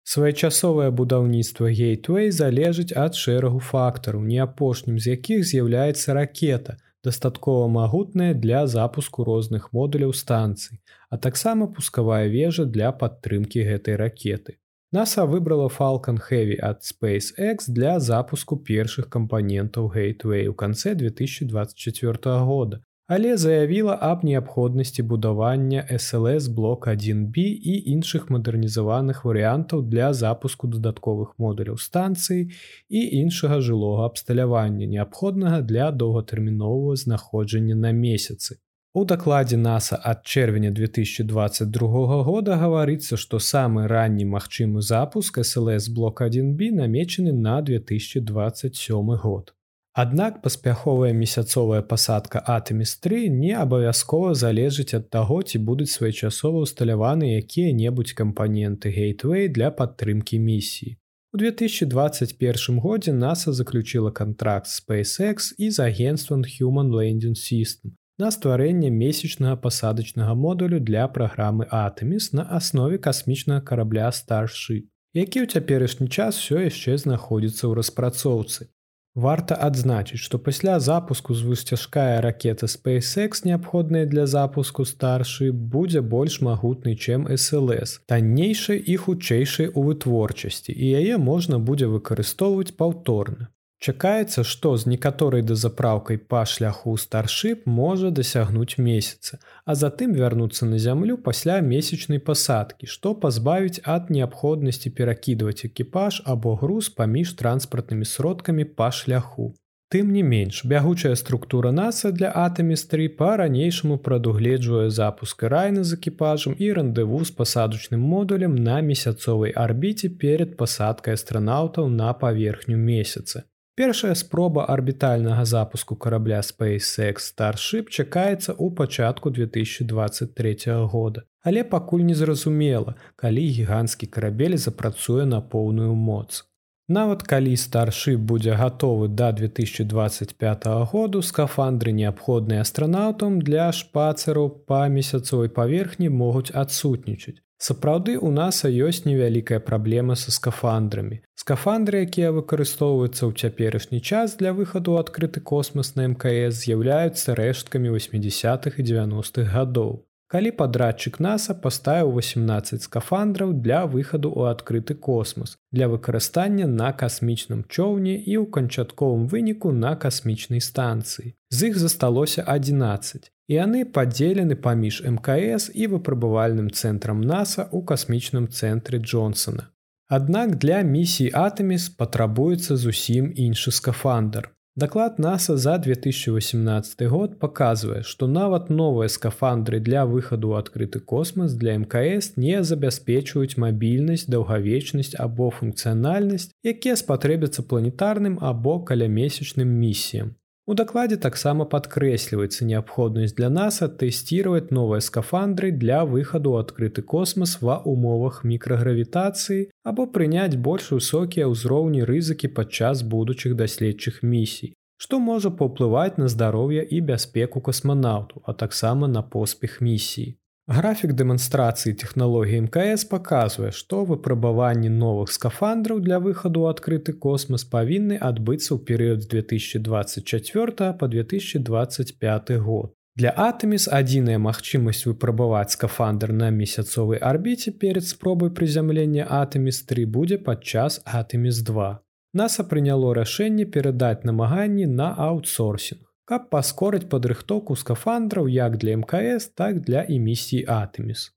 Своечасовае 0.05 0.91
будаўніцтва 0.91 1.71
гейтвей 1.71 2.31
залежыць 2.31 2.95
ад 3.03 3.15
шэрагу 3.15 3.61
фактараў, 3.61 4.25
не 4.27 4.41
апошнім 4.45 4.99
з 4.99 5.15
якіх 5.15 5.45
з'яўляецца 5.47 6.17
ракета, 6.19 6.77
дастаткова 7.05 7.69
магутная 7.69 8.35
для 8.35 8.67
запуску 8.67 9.25
розных 9.25 9.71
модуляў 9.73 10.13
станцый, 10.13 10.81
а 11.11 11.19
таксама 11.19 11.67
пускавая 11.67 12.27
вежа 12.27 12.65
для 12.65 12.91
падтрымкі 12.93 13.63
гэтай 13.71 13.97
ракеты. 13.97 14.59
NASAа 14.93 15.25
выбрала 15.25 15.71
Falcon 15.71 16.19
Heavy 16.21 16.59
ад 16.61 16.83
SpaceX 16.85 17.65
для 17.67 17.99
запуску 17.99 18.57
першых 18.57 19.09
кампанентаў 19.09 19.89
Гейтвей 19.89 20.49
у 20.49 20.55
канцы 20.55 20.95
2024 20.95 22.41
года, 22.45 22.85
але 23.07 23.37
заявіла 23.37 23.99
аб 24.01 24.25
неабходнасці 24.25 25.03
будавання 25.03 25.87
SLС 25.91 26.49
блок 26.49 26.87
1B 26.89 27.39
і 27.39 27.75
іншых 27.95 28.31
мадэрнізаваных 28.31 29.25
варыянтаў 29.25 29.83
для 29.83 30.13
запуску 30.13 30.67
дадатковых 30.67 31.35
модуляў 31.39 31.79
станцыі 31.79 32.51
і 32.89 33.01
іншага 33.21 33.61
жылога 33.61 34.07
абсталявання, 34.07 34.87
неабходнага 34.87 35.61
для 35.61 35.91
доўгатэрміновага 35.91 36.97
знаходжання 36.97 37.75
на 37.75 37.93
месяцы. 37.93 38.63
У 38.95 39.05
дакладзе 39.05 39.57
NASAа 39.57 39.99
ад 40.05 40.19
чэрвеня 40.23 40.71
2022 40.71 42.23
года 42.29 42.57
гаварыцца, 42.61 43.17
што 43.17 43.39
самы 43.41 43.87
ранні 43.89 44.27
магчымы 44.29 44.83
запуск 44.85 45.39
SLС 45.39 45.89
блок 45.89 46.21
1B 46.21 46.71
намечаны 46.77 47.33
на 47.33 47.63
2027 47.63 49.17
год. 49.17 49.55
Аднак 49.95 50.41
паспяховая 50.41 51.13
месяцовая 51.13 51.83
пасадка 51.83 52.41
Атэміс3 52.49 53.29
не 53.29 53.53
абавязкова 53.53 54.33
залежыць 54.33 54.97
ад 54.97 55.11
таго, 55.13 55.43
ці 55.43 55.59
будуць 55.59 55.93
своечасова 55.93 56.65
ўсталяваны 56.65 57.37
якія-небудзь 57.37 58.17
кампаненты 58.17 58.89
гейтвей 58.89 59.53
для 59.53 59.69
падтрымкі 59.69 60.41
місіі. 60.41 60.97
У 61.35 61.37
2021 61.37 62.81
годзе 62.81 63.13
NASA 63.13 63.53
заключила 63.53 64.11
кантракт 64.11 64.73
SpaceX 64.73 65.53
і 65.59 65.71
з 65.71 65.79
агенствам 65.85 66.41
Human 66.41 66.89
Landing 66.89 67.37
System 67.37 67.93
на 68.17 68.33
стварэнне 68.33 68.89
месячнага 68.89 69.61
пасадачнага 69.61 70.33
модулю 70.33 70.81
для 70.81 71.05
праграмы 71.05 71.69
Атэміс 71.69 72.33
на 72.33 72.49
аснове 72.49 72.97
касмічнага 72.97 73.61
карабля 73.61 74.09
Starship, 74.09 74.89
які 75.13 75.45
ў 75.45 75.53
цяперашні 75.53 76.09
час 76.09 76.41
все 76.41 76.65
яшчэ 76.73 76.97
знаходзіцца 76.97 77.69
ў 77.69 77.77
распрацоўцы. 77.77 78.72
Варта 79.15 79.57
адзначыць, 79.61 80.21
што 80.25 80.39
пасля 80.39 80.79
запуску 80.81 81.35
звусцяжкая 81.35 82.23
ракета 82.25 82.65
SpaceX, 82.65 83.45
неабходная 83.45 84.07
для 84.07 84.27
запуску 84.27 84.87
старшы, 84.89 85.53
будзе 85.53 86.01
больш 86.01 86.41
магутнай, 86.41 86.97
чым 86.97 87.29
SLС, 87.29 88.01
таннейшай 88.09 88.81
і 88.81 88.97
хутчэйшай 88.97 89.69
у 89.69 89.85
вытворчасці, 89.91 90.73
і 90.73 90.97
яе 91.05 91.19
можна 91.19 91.59
будзе 91.59 91.93
выкарыстоўваць 91.93 92.73
паўторна. 92.73 93.53
Чакаецца, 93.83 94.45
што 94.47 94.77
з 94.79 94.87
некаторай 94.87 95.43
дазапраўкай 95.43 96.19
па 96.33 96.43
шляху 96.51 96.93
старшып 97.05 97.65
можа 97.79 98.11
дасягнуць 98.19 98.79
месяца, 98.79 99.39
а 99.67 99.75
затым 99.81 100.13
вярнуцца 100.19 100.69
на 100.73 100.79
зямлю 100.85 101.17
пасля 101.25 101.57
месячнай 101.71 102.23
пасадкі, 102.29 102.87
што 102.87 103.15
пазбавіць 103.25 103.83
ад 103.97 104.15
неабходнасці 104.19 104.95
перакідваць 105.01 105.67
экіпаж 105.71 106.21
або 106.37 106.55
груз 106.63 106.93
паміж 107.01 107.35
транспартнымі 107.43 108.07
сродкамі 108.13 108.71
па 108.79 108.93
шляху. 109.03 109.51
Тым 109.93 110.15
не 110.15 110.23
менш, 110.23 110.63
бягучая 110.65 111.17
структура 111.21 111.75
NASAа 111.75 112.15
для 112.17 112.31
Атэміс3 112.47 113.09
па-ранейшаму 113.19 113.99
прадугледжвае 113.99 114.89
запуск 114.91 115.43
райна 115.43 115.83
з 115.83 115.99
экіпажам 115.99 116.55
і 116.57 116.73
рандеву 116.79 117.25
з 117.25 117.35
пасадачным 117.41 118.11
модулем 118.15 118.55
на 118.55 118.81
месяцовай 118.81 119.51
арбіце 119.51 120.09
перад 120.09 120.57
пасадкай 120.57 121.19
астранаўтаў 121.19 121.91
на 121.91 122.13
паверхню 122.15 122.79
месяца. 122.79 123.51
Першая 123.75 124.15
спроба 124.15 124.65
арбітальнага 124.69 125.45
запуску 125.45 125.97
карабля 125.97 126.41
SpaceX 126.45 127.25
Starship 127.33 127.89
чакаецца 127.89 128.53
ў 128.53 128.69
пачатку 128.77 129.31
2023 129.31 130.57
года. 130.93 131.23
Але 131.41 131.65
пакуль 131.65 132.05
незразумела, 132.05 132.95
калі 133.17 133.45
гіганцкі 133.49 134.07
карабель 134.07 134.57
запрацуе 134.57 135.25
на 135.25 135.41
поўную 135.41 135.95
моц. 135.95 136.45
Нават 136.89 137.23
калі 137.23 137.57
старшып 137.57 138.21
будзе 138.21 138.59
гатовы 138.61 139.09
да 139.09 139.33
2025 139.33 140.69
году 140.93 141.23
скафандры 141.23 141.97
неабходныя 141.97 142.61
астранаўтам 142.61 143.41
для 143.41 143.73
шпацераў 143.73 144.51
па 144.69 144.85
месяцовай 144.89 145.49
паверхні 145.49 146.13
могуць 146.13 146.53
адсутнічаць. 146.53 147.41
Сапраўды 147.63 148.17
у 148.19 148.31
NASAа 148.35 148.75
ёсць 148.75 149.05
невялікая 149.07 149.61
праблема 149.63 150.17
са 150.19 150.33
скафандрамі. 150.35 151.23
Скафандры, 151.39 152.03
якія 152.07 152.35
выкарыстоўваюцца 152.35 153.23
ў 153.23 153.33
цяперашні 153.39 154.01
час 154.03 154.35
для 154.41 154.51
выхаду 154.51 154.99
ў 154.99 155.07
адкрыты 155.07 155.39
космас 155.39 155.95
на 155.95 156.11
МКС 156.11 156.59
з'яўляюцца 156.67 157.39
рэшткамі 157.39 157.95
80-х 157.95 158.83
і 158.83 158.87
90-х 158.91 159.47
гадоў. 159.55 160.03
Калі 160.33 160.51
падрадчык 160.59 161.19
NASAа 161.21 161.59
паставіў 161.65 162.15
18 162.17 162.87
скафандраў 162.87 163.53
для 163.65 163.81
выхаду 163.85 164.31
ў 164.33 164.55
адкрыты 164.57 164.97
космас 165.09 165.59
для 165.77 165.89
выкарыстання 165.93 166.69
на 166.71 166.89
касмічным 167.03 167.67
чоўне 167.69 168.17
і 168.17 168.41
ў 168.41 168.49
канчатковым 168.57 169.27
выніку 169.29 169.73
на 169.77 169.93
касмічнай 170.07 170.65
станцыі. 170.65 171.35
З 171.53 171.69
іх 171.69 171.77
засталося 171.85 172.47
11 172.49 173.29
і 173.29 173.61
яны 173.61 173.85
падзелены 173.85 174.57
паміж 174.57 175.03
мкс 175.13 175.69
і 175.75 175.91
выпрабавальным 175.93 176.73
цэнтрам 176.73 177.21
наса 177.21 177.69
ў 177.69 177.85
касмічным 177.93 178.49
цэнтры 178.49 179.05
джонсона 179.05 179.69
аднак 180.13 180.57
для 180.57 180.81
місій 180.83 181.31
атаміс 181.33 181.89
патрабуецца 182.01 182.77
зусім 182.77 183.33
іншы 183.45 183.73
скафандр 183.73 184.49
даклад 184.77 185.19
наса 185.19 185.57
за 185.57 185.79
2018 185.79 187.09
год 187.09 187.39
паказвае 187.39 188.03
што 188.11 188.27
нават 188.27 188.71
новыя 188.71 189.09
скафандры 189.15 189.81
для 189.89 190.05
выхаду 190.07 190.53
ў 190.53 190.65
адкрыты 190.65 191.01
космас 191.13 191.53
для 191.53 191.77
мкс 191.77 192.33
не 192.41 192.63
забяспечваюць 192.65 193.61
мабільнасць 193.65 194.25
даўгавечнасць 194.33 195.13
або 195.27 195.51
функцыянальнасць 195.59 196.49
якія 196.65 196.97
спатрэбяцца 196.97 197.69
планетарным 197.69 198.39
або 198.41 198.79
калямесячным 198.81 199.69
місіям 199.69 200.33
У 200.65 200.75
дакладзе 200.79 201.17
таксама 201.23 201.65
падкрэсліваецца 201.71 202.67
неабходнасць 202.67 203.33
для 203.39 203.49
NASAа 203.55 203.89
тэсціраваць 204.03 204.71
новыя 204.77 205.03
скафандры 205.03 205.71
для 205.85 206.05
выхаду 206.11 206.53
ў 206.55 206.67
адкрыты 206.67 207.03
космас 207.03 207.55
ва 207.69 207.79
умовах 207.93 208.45
мікрагравітацыі 208.51 209.65
або 209.93 210.07
прыняць 210.19 210.61
больш 210.69 210.93
высокія 210.95 211.51
ўзроўні 211.51 212.07
рызыкі 212.07 212.53
падчас 212.59 213.03
будучых 213.03 213.59
даследчых 213.59 214.23
місій, 214.23 214.71
што 215.03 215.19
можа 215.19 215.51
паўплываць 215.51 216.15
на 216.23 216.31
здароўе 216.31 216.87
і 216.87 217.03
бяспеку 217.11 217.65
касманаўту, 217.71 218.47
а 218.47 218.55
таксама 218.55 219.11
на 219.11 219.23
поспех 219.23 219.81
місіі. 219.81 220.39
Графік 220.71 221.11
дэманстрацыі 221.19 221.91
тэхналогіі 221.99 222.61
мкс 222.65 223.03
паказвае, 223.11 223.73
што 223.75 224.05
выпрабаванні 224.07 224.91
новых 224.95 225.33
скафандраў 225.35 225.99
для 225.99 226.21
выхаду 226.23 226.63
ў 226.63 226.71
адкрыты 226.71 227.15
космас 227.19 227.65
павінны 227.67 228.15
адбыцца 228.15 228.71
ў 228.71 228.79
перыяд 228.79 229.27
з 229.27 229.31
2024 229.33 230.93
по 231.01 231.09
2025 231.09 232.55
год. 232.63 232.95
Для 233.19 233.35
атэміс 233.35 233.89
адзіная 233.91 234.39
магчымасць 234.39 235.03
выпрабаваць 235.11 235.75
скафандр 235.75 236.31
на 236.31 236.55
месяцовай 236.55 237.19
арбіце 237.19 237.75
перад 237.75 238.07
спробай 238.07 238.55
прызямлення 238.55 239.27
атэміс3 239.27 240.07
будзе 240.07 240.39
падчас 240.39 241.03
атэміс2. 241.03 241.91
NASAа 242.39 242.71
прыняло 242.71 243.13
рашэнне 243.19 243.67
перадаць 243.67 244.23
намаганні 244.23 244.87
на 244.87 245.11
аутсорсінг 245.27 246.12
каб 246.31 246.49
паскорыць 246.55 247.09
падрыхтоўку 247.13 247.77
скафандраў 247.83 248.49
як 248.55 248.77
для 248.83 248.97
мкс 248.97 249.49
так 249.61 249.81
для 249.87 250.03
эмісій 250.17 250.65
атэміс 250.75 251.31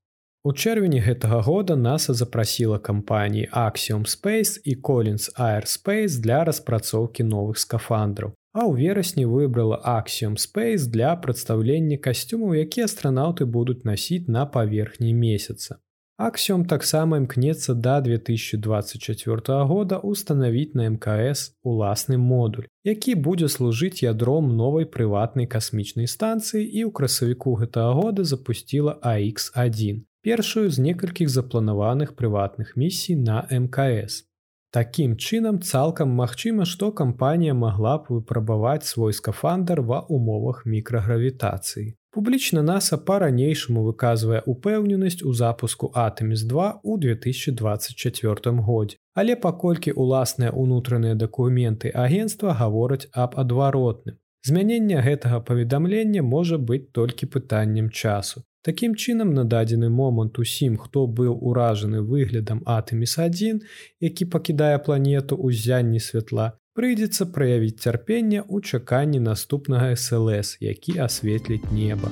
у 0.46 0.52
чэрвені 0.52 1.00
гэтага 1.04 1.40
года 1.46 1.76
наса 1.76 2.14
запрасіла 2.14 2.78
кампаніі 2.88 3.48
аксіум 3.62 4.04
space 4.12 4.60
і 4.72 4.74
колінс 4.88 5.30
airсpace 5.46 6.20
для 6.26 6.44
распрацоўкі 6.50 7.26
новых 7.30 7.58
скафандраў 7.62 8.34
а 8.56 8.62
ў 8.64 8.72
верасні 8.82 9.24
выбрала 9.32 9.80
аксіум 9.94 10.36
space 10.44 10.86
для 10.92 11.16
прадстаўлення 11.24 11.98
касцюмаў 12.06 12.54
якія 12.62 12.86
астранаўты 12.90 13.48
будуць 13.58 13.82
насіць 13.90 14.30
на 14.38 14.46
паверхні 14.46 15.12
месяца 15.24 15.82
Аксіум 16.16 16.62
таксама 16.64 17.18
імкнецца 17.20 17.74
да 17.76 18.00
2024 18.00 19.56
года 19.68 19.96
устанавіць 20.00 20.72
на 20.72 20.88
мкс 20.88 21.52
уласны 21.60 22.16
модуль, 22.16 22.64
які 22.88 23.14
будзе 23.26 23.48
служыць 23.52 24.00
ядром 24.00 24.48
новай 24.56 24.88
прыватнай 24.88 25.44
касмічнай 25.44 26.08
станцыі 26.08 26.64
і 26.64 26.88
ў 26.88 26.90
красавіку 27.00 27.52
гэтага 27.60 27.92
года 28.00 28.24
запусціла 28.24 28.96
AX1, 29.04 30.00
першую 30.24 30.72
з 30.72 30.86
некалькіх 30.88 31.28
запланаваных 31.28 32.16
прыватных 32.16 32.72
місій 32.80 33.20
на 33.20 33.44
мкс. 33.52 34.24
Такім 34.72 35.20
чынам 35.20 35.60
цалкам 35.60 36.16
магчыма, 36.16 36.64
што 36.64 36.92
кампанія 36.96 37.52
магла 37.52 38.00
б 38.00 38.16
выпрабаваць 38.16 38.88
свой 38.88 39.12
скафандр 39.12 39.84
ва 39.84 40.00
умовах 40.08 40.64
мікрагравітацыі. 40.64 41.92
Публічна 42.16 42.62
NASAа 42.64 42.96
па-ранейшаму 43.08 43.80
выказвае 43.84 44.38
упэўненасць 44.50 45.18
у 45.30 45.32
запуску 45.36 45.90
Атэміс2 46.02 46.68
у 46.82 46.96
2024 47.02 48.52
годзе. 48.68 48.96
Але 49.12 49.36
паколькі 49.36 49.92
ўласныя 49.92 50.48
ўнутраныя 50.62 51.18
дакументы 51.22 51.92
агенства 51.92 52.56
гавораць 52.56 53.12
аб 53.12 53.36
адваротным. 53.44 54.16
Змянення 54.48 55.04
гэтага 55.04 55.42
паведамлення 55.44 56.22
можа 56.22 56.56
быць 56.56 56.88
толькі 56.96 57.28
пытаннем 57.36 57.92
часу. 57.92 58.44
Такім 58.64 58.96
чынам 58.96 59.36
на 59.36 59.44
дадзены 59.44 59.92
момант 59.92 60.38
усім, 60.38 60.80
хто 60.80 61.04
быў 61.06 61.36
уражаны 61.36 62.00
выглядам 62.00 62.64
Атэміс1, 62.64 63.60
які 64.00 64.24
пакідае 64.24 64.78
планету 64.78 65.36
ў 65.36 65.52
зянні 65.52 66.00
святла, 66.00 66.56
Прыйдзецца 66.76 67.24
праявіць 67.32 67.80
цярпенне 67.88 68.40
ў 68.44 68.60
чаканні 68.60 69.18
наступнага 69.26 69.94
СЛС, 69.96 70.58
які 70.60 70.98
асветліць 71.04 71.64
неба. 71.72 72.10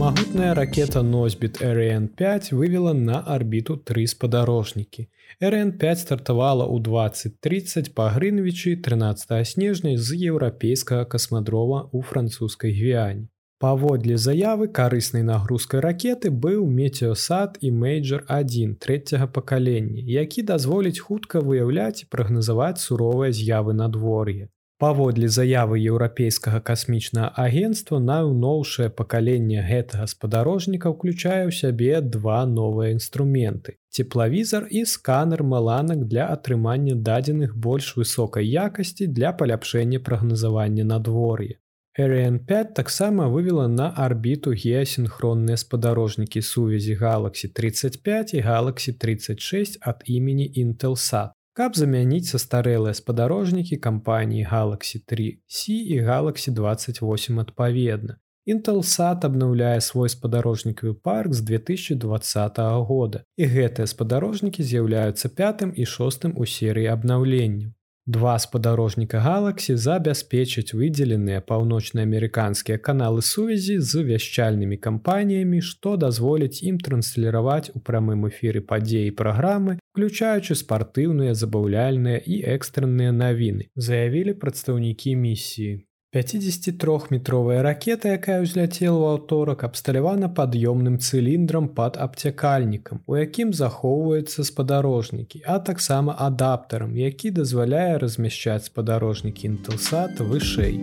Магутная 0.00 0.50
ракета 0.58 1.02
носьбіт 1.02 1.62
РН5 1.62 2.50
вывела 2.58 2.92
на 2.92 3.20
арбіту 3.36 3.76
тры 3.78 4.08
спадарожнікі. 4.10 5.06
РН5 5.38 6.02
стартавала 6.02 6.66
ў 6.66 6.82
2030 6.82 7.94
па 7.94 8.08
Грынвічы 8.16 8.74
13 8.82 9.46
снежня 9.46 9.94
з 9.94 10.18
еўрапейскага 10.34 11.06
касмадрова 11.06 11.86
ў 11.94 12.02
французскай 12.02 12.74
гвіяні. 12.74 13.30
Паводле 13.64 14.18
заявы 14.18 14.66
карыснай 14.68 15.22
нагрузкай 15.26 15.80
ракеты 15.80 16.30
быў 16.46 16.64
метеосад 16.78 17.54
і 17.64 17.70
мейджор 17.82 18.26
1 18.34 18.74
трэцяга 18.76 19.26
пакалення, 19.36 20.02
які 20.14 20.44
дазволіць 20.50 21.00
хутка 21.04 21.40
выяўляць 21.40 22.02
і 22.02 22.08
прагназаваць 22.16 22.82
суровыя 22.82 23.32
з'явы 23.32 23.72
надвор'я. 23.78 24.50
Паводле 24.84 25.30
заявы 25.38 25.80
еўрапейскага 25.80 26.60
касмічнага 26.60 27.32
агенства 27.46 28.02
найноўшае 28.10 28.90
пакаленне 29.00 29.64
гэтага 29.70 30.10
спадарожніка 30.12 30.92
ўключае 30.92 31.48
ў 31.48 31.56
сябе 31.62 32.04
два 32.04 32.44
новыя 32.44 32.92
інструменты. 32.92 33.78
Цеплавізар 33.88 34.68
і 34.68 34.84
сканер 34.84 35.46
маланак 35.56 36.04
для 36.04 36.28
атрымання 36.36 37.00
дадзеных 37.10 37.56
больш 37.56 37.94
высокай 37.96 38.44
якасці 38.44 39.08
для 39.08 39.32
паляпшэння 39.32 40.04
прагназавання 40.04 40.84
надвор'я. 40.84 41.56
РН5 41.98 42.74
таксама 42.74 43.28
вывела 43.28 43.68
на 43.68 43.92
арбіту 43.94 44.50
геасінхронныя 44.50 45.56
спадарожнікі 45.56 46.42
сувязі 46.42 46.96
Galaxy 46.98 47.46
35 47.48 48.34
і 48.34 48.40
Galaxy 48.42 48.98
36 48.98 49.78
ад 49.80 50.02
імені 50.04 50.50
Intelsat 50.56 51.30
каб 51.54 51.76
замяніць 51.78 52.34
састарэлыя 52.34 52.94
спадарожнікі 52.98 53.76
кампаніі 53.78 54.46
Galaxy 54.50 54.98
3C 55.06 55.78
і 55.94 56.00
Galaxy 56.02 56.50
28 56.50 57.38
адпаведна. 57.40 58.18
Intelsat 58.44 59.22
абнаўляе 59.24 59.78
свой 59.80 60.10
спадарожнікавы 60.10 60.98
парк 60.98 61.32
з 61.32 61.46
2020 61.46 62.58
года 62.90 63.22
і 63.38 63.46
гэтыя 63.46 63.86
спадарожнікі 63.86 64.66
з'яўляюцца 64.66 65.30
пятым 65.30 65.70
і 65.78 65.86
шостым 65.86 66.34
у 66.36 66.44
серыі 66.44 66.90
абнаўленняў. 66.90 67.70
Два 68.06 68.38
спадарожніка 68.38 69.18
галаксі 69.24 69.74
забяспечаць 69.80 70.76
выдзеленыя 70.76 71.40
паўночнаамерыканскія 71.50 72.76
каналы 72.88 73.24
сувязі 73.24 73.78
з 73.80 74.02
вяшчальнымі 74.10 74.76
кампаніямі, 74.76 75.62
што 75.64 75.96
дазволіць 75.96 76.60
ім 76.60 76.76
трансліраваць 76.84 77.72
у 77.72 77.80
прамым 77.80 78.28
эфіры 78.28 78.60
падзеі 78.60 79.16
праграмы, 79.22 79.78
включаючы 79.96 80.52
спартыўныя 80.52 81.32
забаўляльныя 81.32 82.20
і 82.20 82.44
экстранныя 82.58 83.16
навіны, 83.24 83.72
заявілі 83.72 84.36
прадстаўнікі 84.36 85.16
місіі. 85.24 85.80
53метровая 86.14 87.62
ракета, 87.66 88.14
якая 88.14 88.38
ўзляцела 88.38 88.94
ў 88.94 89.06
аўторак, 89.18 89.64
абсталявана 89.66 90.28
пад'ёмным 90.30 91.02
цыліндрам 91.02 91.66
пад 91.74 91.98
абцякальнікам, 91.98 93.02
у 93.10 93.18
якім 93.18 93.50
захоўваюцца 93.50 94.46
спадарожнікі, 94.46 95.42
а 95.42 95.58
таксама 95.58 96.14
адаптарам, 96.14 96.94
які 96.94 97.34
дазваляе 97.34 97.98
размяшчаць 97.98 98.70
спадарожнікі 98.70 99.50
інтэлсат 99.50 100.22
вышэй. 100.22 100.78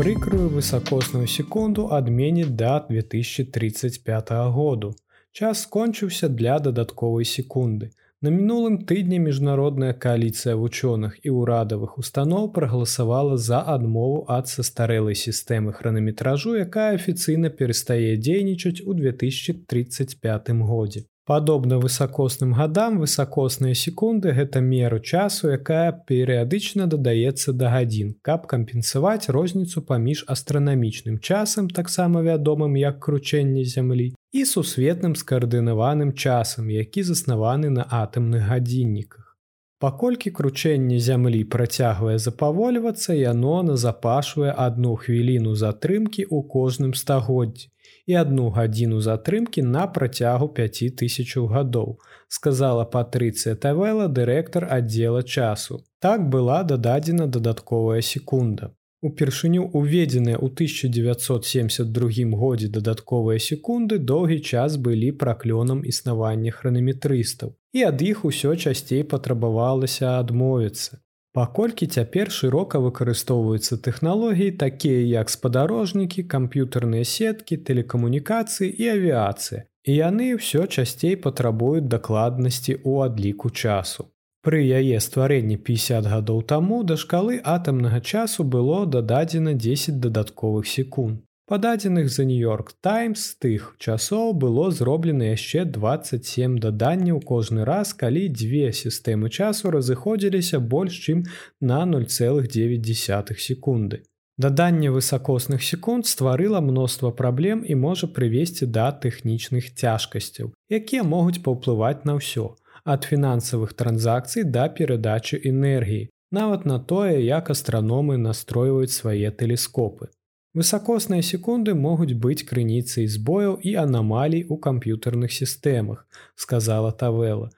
Прыкрую 0.00 0.48
высакосную 0.48 1.28
секунду 1.28 1.92
адменіць 1.92 2.48
да 2.56 2.80
2035 2.88 4.32
году. 4.48 4.96
Час 5.32 5.62
скончыўся 5.62 6.28
для 6.28 6.58
дадатковай 6.58 7.24
секунды. 7.24 7.90
На 8.20 8.30
мінулым 8.34 8.74
тыдні 8.84 9.18
міжнародная 9.26 9.92
кааліцыя 10.04 10.56
вучоных 10.62 11.14
і 11.24 11.32
ўрадавых 11.32 11.94
устаноў 12.02 12.50
прагаласавала 12.56 13.38
за 13.44 13.60
адмову 13.74 14.18
ад 14.28 14.50
састарэлай 14.52 15.16
сістэмы 15.20 15.72
хранаметражу, 15.78 16.52
якая 16.64 16.90
афіцыйна 16.98 17.48
перастае 17.62 18.18
дзейнічаць 18.20 18.84
у 18.84 18.98
2035 18.98 20.52
годзе. 20.72 21.06
Падобна 21.26 21.78
высакосным 21.78 22.54
гадам 22.54 22.98
высакосныя 22.98 23.74
секунды 23.74 24.32
гэта 24.32 24.60
меру 24.60 24.98
часу, 25.00 25.50
якая 25.52 25.92
перыядычна 25.92 26.86
дадаецца 26.86 27.52
да 27.52 27.70
гадзін, 27.74 28.14
каб 28.22 28.46
кампенсаваць 28.52 29.28
розніцу 29.28 29.82
паміж 29.90 30.24
астранамічным 30.34 31.20
часам, 31.20 31.68
таксама 31.68 32.22
вядомым 32.24 32.74
як 32.80 32.98
кручэнне 33.04 33.64
зямлі 33.64 34.08
і 34.32 34.44
сусветным 34.44 35.14
скаардынаваным 35.14 36.14
часам, 36.14 36.68
які 36.72 37.02
заснаваны 37.02 37.68
на 37.70 37.84
атамных 37.84 38.48
гадзінніках. 38.48 39.36
Паколькі 39.80 40.30
кручэнне 40.30 40.98
зямлі 41.00 41.44
працягвае 41.44 42.16
запавольвацца, 42.18 43.12
яно 43.14 43.62
назапашвае 43.62 44.52
адну 44.56 44.96
хвіліну 44.96 45.54
затрымкі 45.54 46.24
ў 46.24 46.48
кожным 46.48 46.96
стагоддзі 46.96 47.68
і 48.10 48.16
одну 48.18 48.48
гадзіну 48.56 48.98
затрымкі 49.06 49.62
на 49.74 49.86
працягу 49.98 50.48
5000 50.56 51.46
гадоў, 51.54 51.94
сказала 52.28 52.84
Патрыцыя 52.94 53.54
Тавела 53.54 54.08
дырэктар 54.18 54.66
аддзела 54.78 55.22
часу. 55.22 55.80
Так 56.00 56.28
была 56.28 56.62
дададзена 56.64 57.26
дадатковая 57.26 58.00
секунда. 58.00 58.72
Упершыню 59.08 59.62
уведзеныя 59.80 60.36
ў 60.36 60.50
1972 60.52 62.26
годзе 62.40 62.68
дадатковыя 62.68 63.38
секунды 63.44 63.98
доўгі 64.12 64.40
час 64.40 64.76
былі 64.88 65.12
праклёнам 65.22 65.80
існавання 65.92 66.52
хранаметрыстаў, 66.56 67.54
і 67.72 67.86
ад 67.90 68.02
іх 68.02 68.24
усё 68.30 68.56
часцей 68.56 69.06
патрабавалася 69.14 70.18
адмовіцца. 70.18 71.00
Паколькі 71.32 71.86
цяпер 71.86 72.30
шырока 72.34 72.78
выкарыстоўваюцца 72.82 73.76
тэхналогіі, 73.86 74.50
такія 74.62 75.02
як 75.22 75.30
спадарожнікі, 75.30 76.24
камп'ютарныя 76.32 77.06
сеткі, 77.06 77.58
тэлекамунікацыі 77.68 78.66
і 78.66 78.88
авіяцыя. 78.94 79.62
І 79.86 79.94
яны 79.94 80.34
ўсё 80.34 80.66
часцей 80.66 81.14
патрабуюць 81.14 81.86
дакладнасці 81.86 82.74
ў 82.82 83.06
адліку 83.06 83.50
часу. 83.50 84.10
Пры 84.42 84.58
яе 84.66 84.98
стварэнні 84.98 85.56
50 85.70 86.10
гадоў 86.10 86.42
таму 86.50 86.82
да 86.90 86.98
шкалы 86.98 87.38
атамнага 87.54 88.00
часу 88.00 88.42
было 88.42 88.84
дададзена 88.86 89.54
10 89.54 90.00
дадатковых 90.00 90.66
секунд. 90.66 91.22
Пададзеных 91.50 92.10
за 92.10 92.24
Нью-Йорк 92.24 92.76
Таймс 92.80 93.22
з 93.26 93.34
тых 93.42 93.62
часоў 93.82 94.34
было 94.42 94.70
зроблена 94.70 95.30
яшчэ 95.34 95.64
27 95.76 96.60
даданняў 96.62 97.18
кожны 97.26 97.64
раз, 97.66 97.90
калі 98.02 98.22
дзве 98.30 98.70
сістэмы 98.70 99.30
часу 99.34 99.72
разыходзіліся 99.74 100.60
больш 100.74 100.98
чым 101.02 101.24
на 101.58 101.80
0,9 101.90 103.34
секунды. 103.46 104.06
Даданне 104.38 104.92
высакосных 104.92 105.66
секунд 105.66 106.06
стварыла 106.06 106.60
мноства 106.60 107.10
праблем 107.10 107.66
і 107.66 107.74
можа 107.74 108.06
прывесці 108.06 108.70
да 108.70 108.86
тэхнічных 108.94 109.74
цяжкасцяў, 109.74 110.54
якія 110.70 111.02
могуць 111.02 111.42
паўплываць 111.42 112.06
на 112.06 112.14
ўсё, 112.22 112.46
ад 112.86 113.10
фінансавых 113.10 113.74
транзакцый 113.74 114.46
да 114.46 114.70
перадачы 114.70 115.42
энергіі, 115.42 116.14
нават 116.30 116.64
на 116.64 116.78
тое, 116.78 117.18
як 117.26 117.50
астраномы 117.50 118.22
настройваюць 118.22 118.94
свае 118.94 119.34
тэлескопы. 119.34 120.14
Высакосныя 120.58 121.22
секунды 121.22 121.76
могуць 121.78 122.14
быць 122.22 122.42
крыніцай 122.46 123.06
збояў 123.06 123.52
і 123.62 123.74
анамалій 123.82 124.42
у 124.50 124.56
камп'ютарных 124.58 125.30
сістэмах, 125.30 126.06
сказала 126.34 126.90
Тавела. 126.90 127.50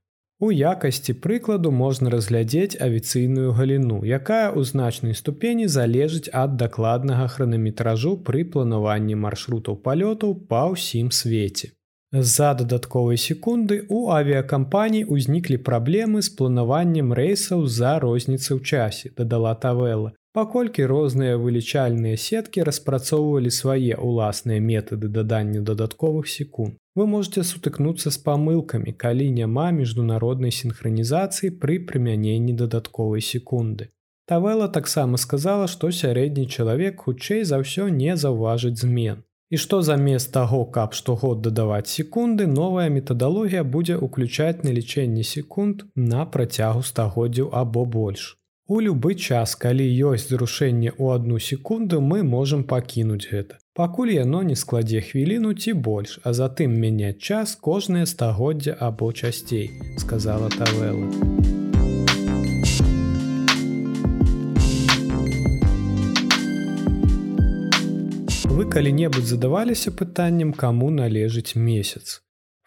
У 0.42 0.50
якасці 0.50 1.14
прыкладу 1.24 1.70
можна 1.72 2.12
разглядзець 2.12 2.76
авіцыйную 2.86 3.56
галіну, 3.56 4.02
якая 4.04 4.52
ў 4.52 4.68
значнай 4.68 5.16
ступені 5.16 5.68
залежыць 5.72 6.28
ад 6.44 6.60
дакладнага 6.60 7.28
хранаметражу 7.32 8.16
пры 8.28 8.44
планаванні 8.44 9.16
маршрутаў 9.24 9.80
палётаў 9.88 10.34
па 10.52 10.64
ўсім 10.76 11.08
свеце. 11.08 11.72
З-за 12.12 12.52
дадатковай 12.60 13.16
секунды 13.16 13.86
у 13.88 14.10
авіякампаній 14.12 15.06
узніклі 15.08 15.56
праблемы 15.68 16.20
з 16.20 16.28
планаваннем 16.40 17.16
рэйсаў 17.16 17.64
за 17.66 17.96
розніцы 18.04 18.52
ў 18.52 18.60
часе, 18.60 19.16
дадала 19.16 19.54
Тавела 19.54 20.12
паколькі 20.32 20.84
розныя 20.88 21.36
вылічальныя 21.36 22.16
сеткі 22.16 22.64
распрацоўвалі 22.68 23.50
свае 23.52 23.96
ўласныя 23.96 24.60
метады 24.60 25.08
дадання 25.08 25.60
дадатковых 25.60 26.28
секунд. 26.28 26.76
Вы 26.94 27.06
можете 27.06 27.44
сутыкнуцца 27.44 28.10
з 28.10 28.18
памылкамі, 28.28 28.92
калі 28.92 29.30
няма 29.30 29.70
міжнароднай 29.76 30.52
синхронізацыі 30.52 31.52
пры 31.60 31.78
прымяненні 31.88 32.52
дадатковай 32.52 33.20
секунды. 33.20 33.88
Тавела 34.26 34.68
таксама 34.68 35.16
сказала, 35.16 35.68
што 35.68 35.90
сярэдні 35.90 36.46
чалавек 36.48 37.04
хутчэй 37.04 37.44
за 37.44 37.60
ўсё 37.60 37.88
не 37.92 38.16
заўважыць 38.16 38.80
змен. 38.80 39.24
І 39.52 39.58
што 39.60 39.82
замест 39.84 40.32
таго, 40.32 40.64
каб 40.64 40.94
штогод 40.96 41.42
дадаваць 41.44 41.92
секунды, 41.92 42.46
новая 42.46 42.88
метадалогія 42.88 43.64
будзе 43.64 44.00
ўключаць 44.00 44.64
налічэнне 44.64 45.24
секунд 45.28 45.84
на 45.94 46.24
працягу 46.24 46.80
стагоддзяў 46.80 47.52
або 47.52 47.84
больш. 47.84 48.38
У 48.72 48.80
любы 48.80 49.14
час, 49.20 49.52
калі 49.62 49.84
ёсць 49.84 50.30
зрушэнне 50.32 50.90
ў 50.96 51.16
одну 51.20 51.38
секунду, 51.46 51.98
мы 52.00 52.22
можам 52.24 52.62
пакінуць 52.64 53.28
гэта. 53.32 53.58
Пакуль 53.76 54.12
яно 54.14 54.40
не 54.50 54.56
складзе 54.56 55.02
хвіліну 55.08 55.52
ці 55.52 55.74
больш, 55.88 56.14
а 56.24 56.32
затым 56.38 56.78
мяняць 56.84 57.20
час 57.20 57.52
кожнае 57.68 58.06
стагоддзя 58.06 58.72
або 58.88 59.10
часцей, 59.12 59.68
сказала 59.98 60.48
Тавела. 60.48 61.04
Вы 68.56 68.64
калі-небудзь 68.72 69.36
задаваліся 69.36 69.92
пытаннем, 69.92 70.56
каму 70.56 70.88
належыць 70.88 71.60
месяц. 71.60 72.22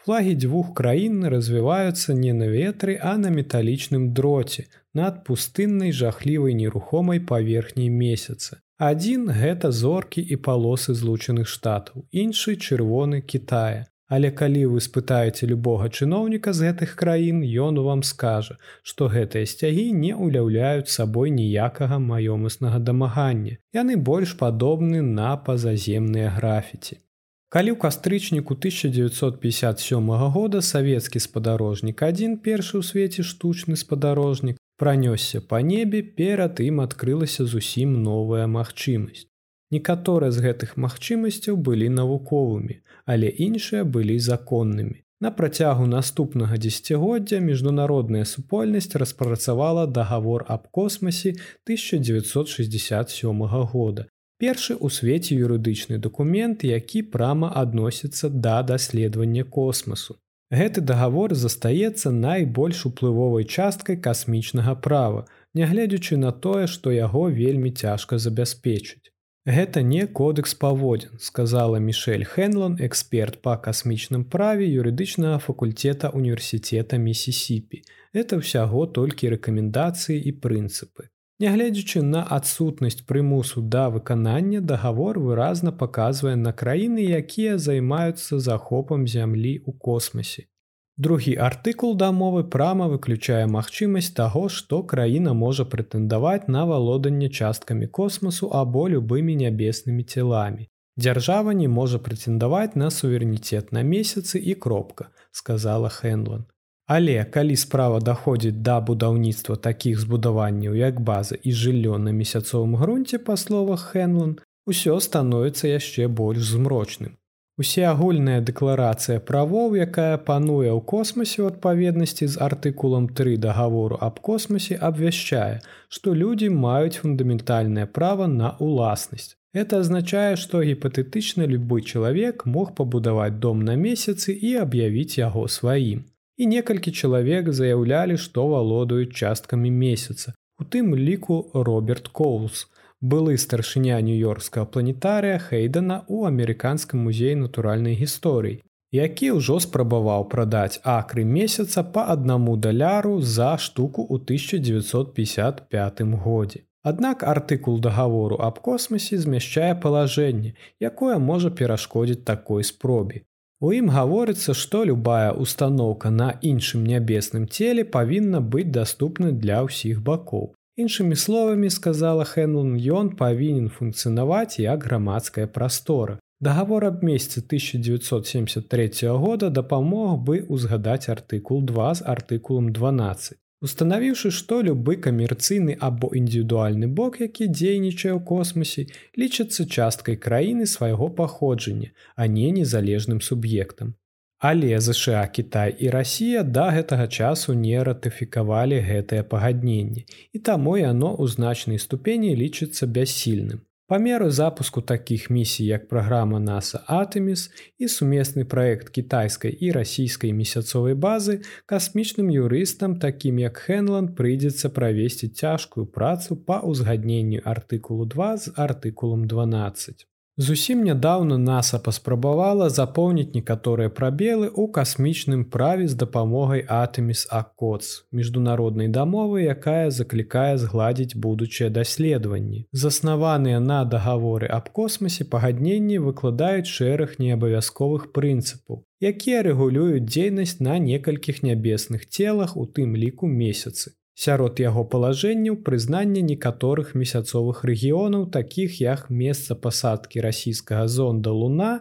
Флагі 0.06 0.38
дзвюх 0.38 0.74
краін 0.78 1.26
развіваюцца 1.26 2.14
не 2.14 2.30
на 2.32 2.46
ветры, 2.46 3.02
а 3.02 3.18
на 3.18 3.34
металічным 3.34 4.12
дроце 4.14 4.70
над 4.96 5.24
пустыннай 5.28 5.92
жахлівай 5.92 6.54
нерухомай 6.54 7.20
паверхняй 7.20 7.90
месяца. 7.90 8.62
Адзін 8.78 9.28
гэта 9.32 9.72
зоркі 9.72 10.22
і 10.22 10.36
палосы 10.48 10.96
злучаных 10.96 11.48
штатаў, 11.48 12.08
іншы 12.12 12.56
чырвоны 12.56 13.22
Китая. 13.22 13.86
Але 14.08 14.30
калі 14.30 14.66
вы 14.72 14.82
спытаеце 14.86 15.48
любога 15.50 15.88
чыноўніка 15.90 16.54
з 16.54 16.70
гэтых 16.70 16.94
краін, 17.00 17.42
ён 17.42 17.80
вам 17.82 18.04
скажа, 18.04 18.58
што 18.84 19.08
гэтыя 19.10 19.50
сцягі 19.50 19.86
не 19.94 20.14
ўяўляюць 20.14 20.94
сабой 20.94 21.32
ніякага 21.34 21.98
маёмаснага 21.98 22.78
дамагання. 22.80 23.58
Яны 23.74 23.98
больш 23.98 24.38
падобны 24.38 25.02
на 25.02 25.34
пазаземныя 25.38 26.30
графіці. 26.38 27.02
Калі 27.50 27.72
ў 27.74 27.78
кастрычніку 27.82 28.54
1957 28.54 30.30
года 30.36 30.62
савецкі 30.62 31.20
спадарожнік 31.24 32.04
адзін 32.04 32.38
першы 32.46 32.78
ў 32.78 32.84
свеце 32.84 33.24
штучны 33.24 33.80
спадарожнік 33.80 34.60
пранёсся 34.78 35.42
па 35.42 35.62
небе, 35.62 36.02
перад 36.02 36.60
ім 36.60 36.82
адкрылася 36.84 37.46
зусім 37.46 37.96
новая 38.04 38.48
магчымасць. 38.48 39.28
Некаторыя 39.72 40.32
з 40.32 40.44
гэтых 40.46 40.76
магчымасцяў 40.78 41.58
былі 41.58 41.90
навуковымі, 41.90 42.82
але 43.06 43.28
іншыя 43.28 43.84
былі 43.84 44.20
законнымі. 44.20 45.02
На 45.22 45.32
працягу 45.32 45.86
наступнага 45.88 46.58
дзесяцігоддзя 46.58 47.40
міжнародная 47.40 48.26
супольнасць 48.26 48.96
распрацавала 48.96 49.86
дагавор 49.88 50.46
аб 50.48 50.68
космасе 50.68 51.32
1967 51.64 53.48
года. 53.72 54.06
Першы 54.38 54.76
ў 54.76 54.92
свеце 54.92 55.40
юрыдычны 55.40 55.98
дакумент, 55.98 56.64
які 56.68 57.02
прама 57.16 57.50
адносіцца 57.56 58.30
да 58.30 58.62
даследавання 58.62 59.44
космасу. 59.44 60.20
Гэты 60.54 60.82
дагавор 60.82 61.34
застаецца 61.34 62.12
найбольш 62.12 62.86
уплывовай 62.86 63.46
часткай 63.46 63.98
касмічнага 63.98 64.76
права, 64.76 65.26
нягледзячы 65.58 66.18
на 66.22 66.32
тое, 66.32 66.68
што 66.68 66.92
яго 66.94 67.30
вельмі 67.30 67.72
цяжка 67.72 68.20
забяспечыць. 68.20 69.10
Гэта 69.46 69.82
не 69.82 70.06
кодекс 70.08 70.54
паводзін, 70.54 71.18
сказала 71.20 71.78
Мішель 71.78 72.26
Хэнлон, 72.26 72.78
эксперт 72.82 73.42
па 73.42 73.58
касмічным 73.58 74.26
праве 74.26 74.70
юрыдычнага 74.70 75.38
факультэта 75.38 76.10
універсітэта 76.10 76.98
Місісіпі. 76.98 77.82
Это 78.14 78.42
ўсяго 78.42 78.86
толькі 78.86 79.34
рэкамендацыі 79.34 80.18
і 80.18 80.32
прынцыпы. 80.42 81.10
Нягледзячы 81.44 82.02
на 82.02 82.24
адсутнасць 82.24 83.02
прымусу 83.08 83.62
да 83.62 83.90
выканання 83.94 84.62
дагавор 84.62 85.18
выразна 85.20 85.74
паказвае 85.84 86.36
на 86.44 86.54
краіны, 86.62 87.04
якія 87.04 87.58
займаюцца 87.58 88.40
захопам 88.40 89.04
зямлі 89.04 89.52
ў 89.60 89.76
космосе. 89.88 90.48
Другі 90.96 91.34
артыкул 91.48 91.98
дамовы 92.00 92.46
прама 92.48 92.88
выключае 92.88 93.42
магчымасць 93.52 94.14
таго, 94.16 94.48
што 94.48 94.80
краіна 94.94 95.34
можа 95.36 95.68
прэтэндаваць 95.76 96.48
на 96.48 96.64
валоданне 96.72 97.28
часткамі 97.28 97.92
космосу 98.00 98.48
або 98.62 98.88
любымі 98.96 99.36
нябеснымі 99.44 100.08
целамі. 100.08 100.72
Дзяржава 100.96 101.52
не 101.52 101.68
можа 101.68 102.00
прэтэндаваць 102.00 102.80
на 102.80 102.88
суверэніцет 102.98 103.76
на 103.76 103.84
месяцы 103.84 104.40
і 104.40 104.56
кропка, 104.56 105.12
сказала 105.32 105.92
Хэнланд. 105.92 106.48
Але 106.88 107.24
калі 107.26 107.56
справа 107.58 108.00
даходзіць 108.00 108.62
да 108.66 108.78
будаўніцтва 108.88 109.56
такіх 109.68 110.00
збудаванняў 110.00 110.76
як 110.78 111.02
база 111.02 111.38
і 111.42 111.52
жыллё 111.62 111.98
на 111.98 112.14
месяцовым 112.14 112.76
грунце 112.78 113.18
па 113.18 113.38
словах 113.42 113.90
Хэнлан, 113.94 114.38
усё 114.70 115.00
становіцца 115.02 115.66
яшчэ 115.72 116.08
больш 116.22 116.54
змрочным. 116.54 117.18
Усеагульная 117.58 118.38
дэкларацыя 118.46 119.24
правоў, 119.32 119.76
якая 119.82 120.22
пануе 120.30 120.70
ў 120.70 120.82
космосе 120.94 121.42
ў 121.42 121.56
адпаведнасці 121.56 122.30
з 122.30 122.38
артыкулам 122.38 123.10
3 123.18 123.38
дагавору 123.42 123.98
аб 123.98 124.20
космосе 124.20 124.78
абвяшчае, 124.78 125.62
што 125.90 126.14
людзі 126.14 126.54
маюць 126.54 127.00
фундаментальнае 127.02 127.88
права 127.88 128.28
на 128.28 128.58
ўласнасць. 128.60 129.34
Это 129.56 129.80
азначае, 129.82 130.36
што 130.36 130.62
гіпатэтычна 130.62 131.48
любы 131.50 131.82
чалавек 131.82 132.46
мог 132.46 132.76
пабудаваць 132.76 133.40
дом 133.40 133.64
на 133.64 133.80
месяцы 133.80 134.36
і 134.36 134.60
аб'явіць 134.68 135.18
яго 135.18 135.48
сваім 135.48 136.04
і 136.38 136.48
некалькі 136.52 136.92
чалавек 136.92 137.52
заяўлялі, 137.52 138.18
што 138.18 138.48
валодаюць 138.52 139.14
часткамі 139.14 139.72
месяца. 139.72 140.34
У 140.60 140.64
тым 140.64 140.96
ліку 140.96 141.52
Роберт 141.54 142.08
Коулс, 142.08 142.68
былы 143.02 143.38
старшыня 143.38 144.00
нью-йоркскага 144.02 144.66
планетарыя 144.72 145.40
Хейдена 145.40 146.04
ў 146.08 146.32
амерыканскім 146.32 147.04
музеі 147.08 147.36
натуральнай 147.42 147.96
гісторыі, 148.00 148.62
які 148.96 149.32
ўжо 149.38 149.60
спрабаваў 149.60 150.28
прадаць 150.32 150.80
акры 150.84 151.26
месяца 151.28 151.84
па 151.98 152.06
аднаму 152.14 152.56
даляру 152.68 153.20
за 153.22 153.58
штуку 153.58 154.08
ў 154.08 154.24
1955 154.24 156.02
годзе. 156.24 156.64
Аднак 156.86 157.24
артыкул 157.24 157.80
дагавору 157.82 158.38
аб 158.48 158.60
космосе 158.66 159.18
змяшчае 159.18 159.74
палажэнне, 159.86 160.54
якое 160.80 161.18
можа 161.18 161.50
перашкодзіць 161.50 162.24
такой 162.24 162.64
спробе. 162.64 163.26
У 163.62 163.72
ім 163.72 163.88
гаворыцца, 163.90 164.54
што 164.54 164.84
любая 164.84 165.32
установка 165.32 166.10
на 166.10 166.28
іншым 166.42 166.84
нябесным 166.84 167.48
целе 167.48 167.86
павінна 167.86 168.42
быць 168.42 168.72
даступна 168.78 169.32
для 169.32 169.64
ўсіх 169.64 170.02
бакоў. 170.04 170.52
Іншымі 170.76 171.16
словамі 171.16 171.70
сказала 171.72 172.26
Хэнлун 172.28 172.76
ён 173.00 173.16
павінен 173.16 173.70
функцыянаваць 173.72 174.60
як 174.60 174.84
грамадская 174.84 175.48
прастора. 175.48 176.20
Дагавор 176.42 176.84
аб 176.92 177.00
месяцы 177.02 177.40
1973 177.40 179.08
года 179.24 179.50
дапамог 179.50 180.20
бы 180.20 180.44
ўзгадаць 180.50 181.08
артыкул 181.08 181.64
2 181.64 181.94
з 181.96 182.04
артыкулам 182.04 182.74
12 182.76 183.40
устанавіўшы 183.62 184.32
што 184.38 184.62
любы 184.68 184.96
камерцыйны 185.08 185.76
або 185.88 186.10
індывідуальны 186.20 186.88
бок 187.00 187.20
які 187.22 187.48
дзейнічае 187.52 188.14
ў 188.16 188.22
космосе 188.32 188.88
лічыцца 189.22 189.66
часткай 189.66 190.18
краіны 190.26 190.66
свайго 190.66 191.10
паходжання 191.20 191.92
а 192.16 192.28
не 192.28 192.52
незалежным 192.52 193.22
суб'ектам. 193.22 193.96
Але 194.40 194.80
ЗША 194.80 195.28
Кітай 195.28 195.76
і 195.80 195.90
Расія 195.90 196.44
да 196.44 196.66
гэтага 196.76 197.08
часу 197.08 197.54
не 197.54 197.80
ратыфікавалі 197.84 198.82
гэтае 198.90 199.24
пагадненне 199.24 200.04
і 200.34 200.40
таму 200.40 200.76
яно 200.78 201.16
ў 201.16 201.32
значнай 201.38 201.80
ступені 201.80 202.36
лічыцца 202.36 202.86
бяссільным 202.86 203.64
Па 203.88 204.00
меру 204.00 204.32
запуску 204.32 204.82
такіх 204.82 205.30
місій, 205.30 205.66
як 205.66 205.88
праграма 205.88 206.40
NASA 206.40 206.80
Атэміс 206.90 207.52
і 207.78 207.86
сумесны 207.86 208.46
праект 208.46 208.90
кітайскай 208.90 209.52
і 209.52 209.70
расійскай 209.78 210.34
месяцовай 210.34 210.98
базы, 210.98 211.46
касмічным 211.70 212.34
юрыстам, 212.34 212.98
такім 212.98 213.38
як 213.46 213.62
Хэнланд 213.62 214.18
прыйдзецца 214.18 214.74
правесці 214.74 215.30
цяжкую 215.30 215.86
працу 215.86 216.34
па 216.34 216.66
ўзгадненню 216.66 217.46
артыкулу 217.46 218.10
2 218.10 218.34
з 218.38 218.58
артыкулам 218.58 219.30
12. 219.30 220.10
Зусім 220.38 220.84
нядаўна 220.84 221.36
NASAа 221.40 221.78
паспрабавала 221.84 222.66
запоўніць 222.78 223.32
некаторыя 223.36 223.92
прабелы 224.00 224.50
ў 224.52 224.68
касмічным 224.78 225.46
праве 225.54 225.88
з 225.88 225.96
дапамогай 226.02 226.66
Атэміс 226.78 227.24
Акоц, 227.38 228.04
міжнароднай 228.12 228.92
дамовы, 228.92 229.48
якая 229.56 229.96
заклікае 229.96 230.60
згладзіць 230.60 231.16
будучыя 231.16 231.72
даследаванні. 231.80 232.68
Заснаваныя 232.84 233.64
на 233.64 233.80
дагаворы 233.96 234.52
аб 234.60 234.68
космосе 234.76 235.24
пагадненні 235.24 236.04
выкладаюць 236.04 236.68
шэраг 236.68 237.16
неабавязковых 237.16 238.12
прынцыпаў, 238.12 238.84
якія 239.00 239.40
рэгулююць 239.48 240.04
дзейнасць 240.04 240.60
на 240.60 240.76
некалькіх 240.84 241.44
нябесных 241.48 242.10
целах 242.12 242.60
у 242.60 242.68
тым 242.68 243.00
ліку 243.00 243.32
месяцы. 243.32 243.96
Сярод 244.16 244.60
яго 244.64 244.86
палажэнняў 244.92 245.58
прызнанне 245.68 246.22
некаторых 246.24 246.96
месяцовых 246.96 247.66
рэгіёнаў, 247.68 248.32
такіх 248.32 248.80
як 248.80 249.10
месца 249.10 249.56
пасадкі 249.56 250.24
расійскага 250.24 250.88
зонда 250.88 251.36
Луна 251.36 251.74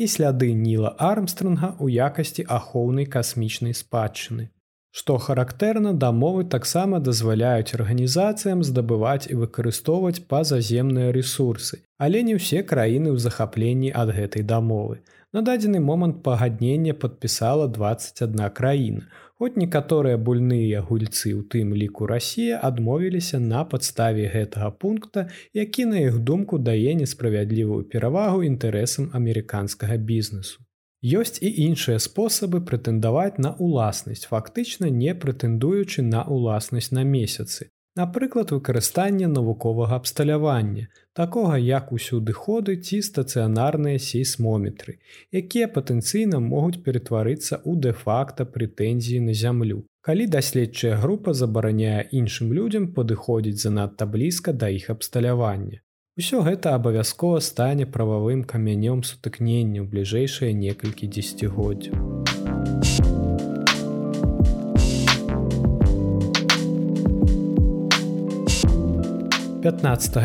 і 0.00 0.08
сляды 0.08 0.48
Ніла 0.56 0.96
Армстронга 0.96 1.76
ў 1.76 2.08
якасці 2.08 2.48
ахоўнай 2.48 3.04
касмічнай 3.04 3.76
спадчыны. 3.76 4.48
Што 4.92 5.16
характэрна 5.24 5.92
дамовы 5.92 6.44
таксама 6.54 7.00
дазваляюць 7.00 7.76
арганізацыям 7.76 8.64
здабываць 8.68 9.28
і 9.28 9.36
выкарыстоўваць 9.42 10.24
пазаземныя 10.32 11.12
рэсурсы, 11.16 11.80
але 11.96 12.20
не 12.28 12.36
ўсе 12.40 12.60
краіны 12.72 13.12
ў 13.12 13.20
захапленні 13.20 13.92
ад 13.92 14.12
гэтай 14.16 14.44
дамовы. 14.44 15.04
На 15.32 15.40
дадзены 15.40 15.80
момант 15.80 16.20
пагаднення 16.24 16.92
падпісала 16.92 17.68
21 17.68 18.48
краіна, 18.52 19.08
Хоць 19.42 19.58
некаторыя 19.58 20.18
буйныя 20.26 20.80
гульцы, 20.86 21.32
у 21.34 21.40
тым 21.52 21.72
ліку 21.74 22.06
Расія 22.06 22.58
адмовіліся 22.66 23.40
на 23.42 23.64
падставе 23.70 24.28
гэтага 24.30 24.68
пункта, 24.84 25.24
які 25.58 25.86
на 25.92 25.98
іх 25.98 26.18
думку 26.28 26.58
дае 26.68 26.94
несправядлівую 27.00 27.80
перавагу 27.94 28.44
інтарэсам 28.46 29.08
амерыканскага 29.18 29.96
бізнесу. 30.10 30.62
Ёсць 31.02 31.42
і 31.42 31.50
іншыя 31.64 31.98
спосабы 31.98 32.62
прэтэндаваць 32.68 33.42
на 33.42 33.50
ўласнасць, 33.58 34.30
фактычна 34.30 34.94
не 35.02 35.10
прэтэндуючы 35.26 36.06
на 36.06 36.22
ўласнасць 36.22 36.92
на 36.94 37.02
месяцы. 37.02 37.66
Напрыклад, 37.94 38.50
выкарыстанне 38.50 39.26
навуковага 39.28 39.96
абсталявання, 39.96 40.88
такога 41.12 41.58
як 41.60 41.92
усюды 41.92 42.32
ходы 42.32 42.76
ці 42.80 43.00
стацыянарныя 43.04 44.00
сейсмометры, 44.00 44.96
якія 45.28 45.68
патэнцыйна 45.68 46.40
могуць 46.40 46.80
ператварыцца 46.86 47.60
ў 47.60 47.76
дэ-факта 47.84 48.48
прэтэнзіі 48.48 49.20
на 49.28 49.36
зямлю. 49.36 49.84
Калі 50.00 50.26
даследчая 50.26 50.96
група 50.96 51.36
забараняе 51.36 52.08
іншым 52.10 52.56
людзям 52.56 52.88
падыходзіць 52.96 53.60
занадта 53.60 54.08
блізка 54.08 54.56
да 54.56 54.72
іх 54.72 54.88
абсталявання. 54.88 55.84
Усё 56.16 56.40
гэта 56.48 56.72
абавязкова 56.80 57.44
стане 57.44 57.84
прававым 57.84 58.48
камянём 58.48 59.04
сутыкнення 59.04 59.84
ў 59.84 59.86
бліжэйшыя 59.92 60.56
некалькі 60.56 61.12
дзесяцігоддзяў. 61.12 62.21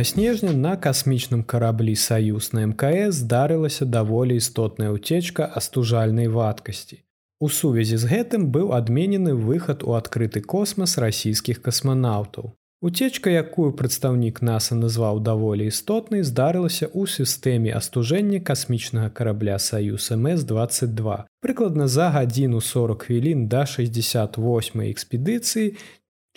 Снежня 0.03 0.51
на 0.51 0.75
касмічным 0.77 1.43
караблі 1.43 1.95
саюз 1.95 2.53
на 2.53 2.65
мкс 2.67 3.21
здарылася 3.21 3.85
даволі 3.85 4.37
істотная 4.41 4.89
ўцечка 4.89 5.45
астужальнай 5.45 6.25
вадкасці 6.25 6.97
у 7.39 7.49
сувязі 7.57 8.01
з 8.01 8.09
гэтым 8.09 8.47
быў 8.55 8.73
адменены 8.73 9.35
выхад 9.37 9.83
у 9.85 9.93
адкрыты 9.93 10.41
космас 10.41 10.97
расійскіх 10.97 11.61
касманаўтаў 11.61 12.57
Уцечка, 12.81 13.29
якую 13.33 13.71
прадстаўнік 13.77 14.41
NASAа 14.45 14.77
назваў 14.77 15.21
даволі 15.25 15.65
істотнай, 15.69 16.21
здарылася 16.21 16.85
ў 16.85 17.09
сістэме 17.09 17.73
астужэння 17.73 18.41
касмічнага 18.41 19.09
карабля 19.09 19.57
Саюз 19.57 20.09
МС-22. 20.13 21.25
Прыкладна 21.41 21.87
за 21.89 22.09
гадзіну 22.13 22.61
40 22.61 23.09
хвілін 23.09 23.47
да 23.49 23.65
68 23.65 24.85
экспедыцыі 24.93 25.73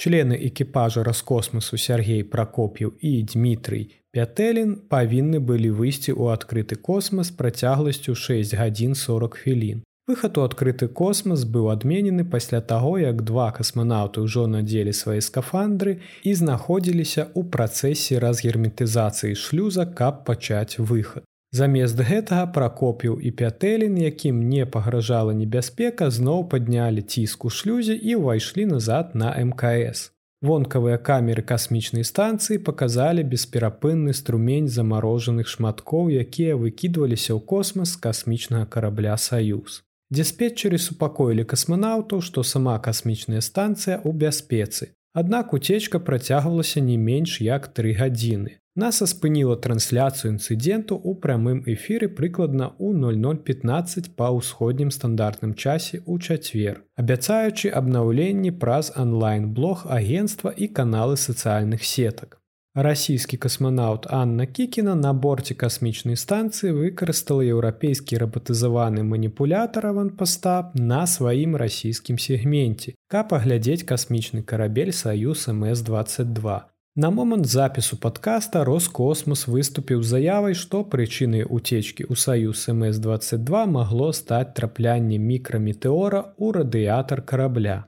члены 0.00 0.40
экіпажа 0.48 1.04
раскосмасу 1.04 1.76
Сергей 1.76 2.24
Пракоп'яў 2.24 2.96
і 3.04 3.12
Дмітрый 3.28 4.00
Пятэлін 4.16 4.70
павінны 4.90 5.38
былі 5.38 5.70
выйсці 5.76 6.16
ў 6.16 6.32
адкрыты 6.34 6.80
космас 6.88 7.28
працягласцю 7.30 8.16
6 8.16 8.56
гадзін 8.58 8.96
40 8.98 9.36
хвілін. 9.42 9.84
Выхад 10.10 10.40
у 10.40 10.42
адкрыты 10.42 10.88
космас 10.88 11.44
быў 11.44 11.68
адменены 11.70 12.24
пасля 12.24 12.58
таго, 12.72 12.96
як 12.98 13.22
два 13.22 13.52
касманаўты 13.54 14.26
ўжо 14.26 14.48
надзелі 14.50 14.90
свае 14.90 15.20
скафандры 15.22 16.00
і 16.26 16.34
знаходзіліся 16.34 17.30
ў 17.30 17.46
працэсе 17.54 18.18
разгерметызацыі 18.24 19.38
шлюза, 19.38 19.86
каб 19.86 20.24
пачаць 20.26 20.82
выхад. 20.82 21.22
Замест 21.50 21.98
гэтага 21.98 22.46
пракопіў 22.54 23.18
і 23.18 23.30
пятэлін, 23.34 23.98
якім 23.98 24.38
не 24.48 24.66
пагражала 24.66 25.34
небяспека, 25.34 26.06
зноў 26.06 26.46
паднялі 26.52 27.02
ціск 27.02 27.44
у 27.44 27.50
шлюзе 27.50 27.96
і 27.98 28.22
ўвайшлі 28.22 28.70
назад 28.70 29.18
на 29.18 29.34
мкс. 29.34 30.14
Вонкавыя 30.46 30.96
камеры 30.96 31.42
касмічнай 31.42 32.06
станцыі 32.06 32.62
паказалі 32.64 33.26
бесперапынны 33.32 34.14
струмень 34.14 34.70
замарожаных 34.70 35.50
шматкоў, 35.50 36.14
якія 36.22 36.54
выкідваліся 36.54 37.34
ў 37.34 37.42
космас 37.42 37.98
касмічнага 37.98 38.70
карабля 38.70 39.18
саюз. 39.18 39.82
Дыспетчары 40.14 40.78
супакоілі 40.78 41.44
касманаўтаў, 41.50 42.22
што 42.22 42.46
сама 42.46 42.78
касмічная 42.78 43.42
станцыя 43.42 43.98
ў 43.98 44.14
бяспецы. 44.14 44.94
Аднак 45.12 45.52
уцечка 45.52 45.98
працягвалася 45.98 46.80
не 46.80 46.96
менш 46.96 47.40
як 47.42 47.68
тры 47.74 47.92
гадзіны. 47.98 48.62
Наса 48.81 49.07
спыніла 49.11 49.55
трансляцыю 49.64 50.33
інцыдэнту 50.33 50.97
ў 50.97 51.21
прамым 51.25 51.59
эфіры 51.75 52.09
прыкладна 52.19 52.73
ў 52.81 52.97
0015 52.97 54.11
па 54.16 54.33
ўсходнім 54.37 54.93
стандартным 54.97 55.53
часе 55.55 56.01
ў 56.01 56.16
чацвер, 56.25 56.83
абяцаючы 56.97 57.73
абнаўленні 57.81 58.53
праз 58.64 58.93
онлайн-блог 59.05 59.85
агенства 60.01 60.55
і 60.57 60.71
каналы 60.81 61.21
сацыяльных 61.21 61.85
сетак. 61.85 62.40
Расійскі 62.75 63.37
касманаўт 63.37 64.07
Анна 64.14 64.47
Кікіна 64.47 64.95
на 64.95 65.12
борце 65.12 65.55
касмічнай 65.59 66.16
станцыі 66.16 66.71
выкарыстала 66.77 67.43
еўрапейскі 67.43 68.21
рабатызаваны 68.23 69.03
маніпулятар 69.03 69.90
аванпастап 69.90 70.77
на 70.79 71.03
сваім 71.11 71.59
расійскім 71.59 72.16
сегменце, 72.16 72.95
каб 73.11 73.35
аглядзець 73.35 73.83
касмічны 73.83 74.47
карабель 74.47 74.95
Саюз 74.95 75.49
МС-22. 75.51 76.61
На 76.96 77.11
момант 77.11 77.46
запісу 77.46 77.96
падкаста 77.96 78.64
Роскосмос 78.64 79.46
выступіў 79.46 80.03
заявай, 80.03 80.55
што 80.59 80.83
прычынай 80.83 81.46
уцечкі 81.46 82.03
ў 82.03 82.18
Саюз 82.18 82.66
МС-22 82.66 83.66
магло 83.70 84.11
стаць 84.11 84.59
траплянне 84.59 85.18
мікраметэора 85.22 86.35
ў 86.35 86.46
радыятар 86.59 87.22
карабля. 87.22 87.87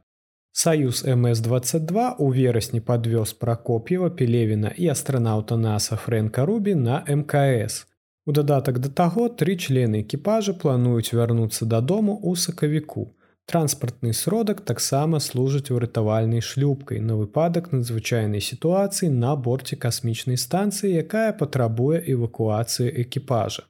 Саюз 0.53 1.03
МС-22 1.03 2.15
у 2.19 2.31
верасні 2.31 2.79
падвёз 2.79 3.35
пракоп'ева 3.43 4.11
пелевіна 4.15 4.71
і 4.79 4.95
астранаўта 4.95 5.59
NASAа 5.59 5.99
Фрэнка 5.99 6.47
Рубі 6.47 6.75
на 6.79 7.03
МКС. 7.09 7.91
У 8.25 8.31
дадатак 8.31 8.79
да 8.79 8.89
таго 9.03 9.27
тры 9.29 9.59
члены 9.59 10.07
экіпажа 10.07 10.55
плануюць 10.55 11.11
вярнуцца 11.11 11.67
дадому 11.67 12.15
ў 12.23 12.39
сакавіку. 12.39 13.11
Транспартны 13.47 14.13
сродак 14.13 14.61
таксама 14.61 15.19
служыць 15.19 15.71
выратавальнай 15.71 16.41
шлюбкай 16.41 17.01
на 17.01 17.17
выпадак 17.19 17.73
надзвычайнай 17.73 18.41
сітуацыі 18.41 19.11
на 19.11 19.35
борце 19.37 19.77
касмічнай 19.77 20.39
станцыі, 20.39 20.95
якая 21.03 21.33
патрабуе 21.33 21.99
эвакуацыі 22.15 22.89
экіпажа. 23.03 23.67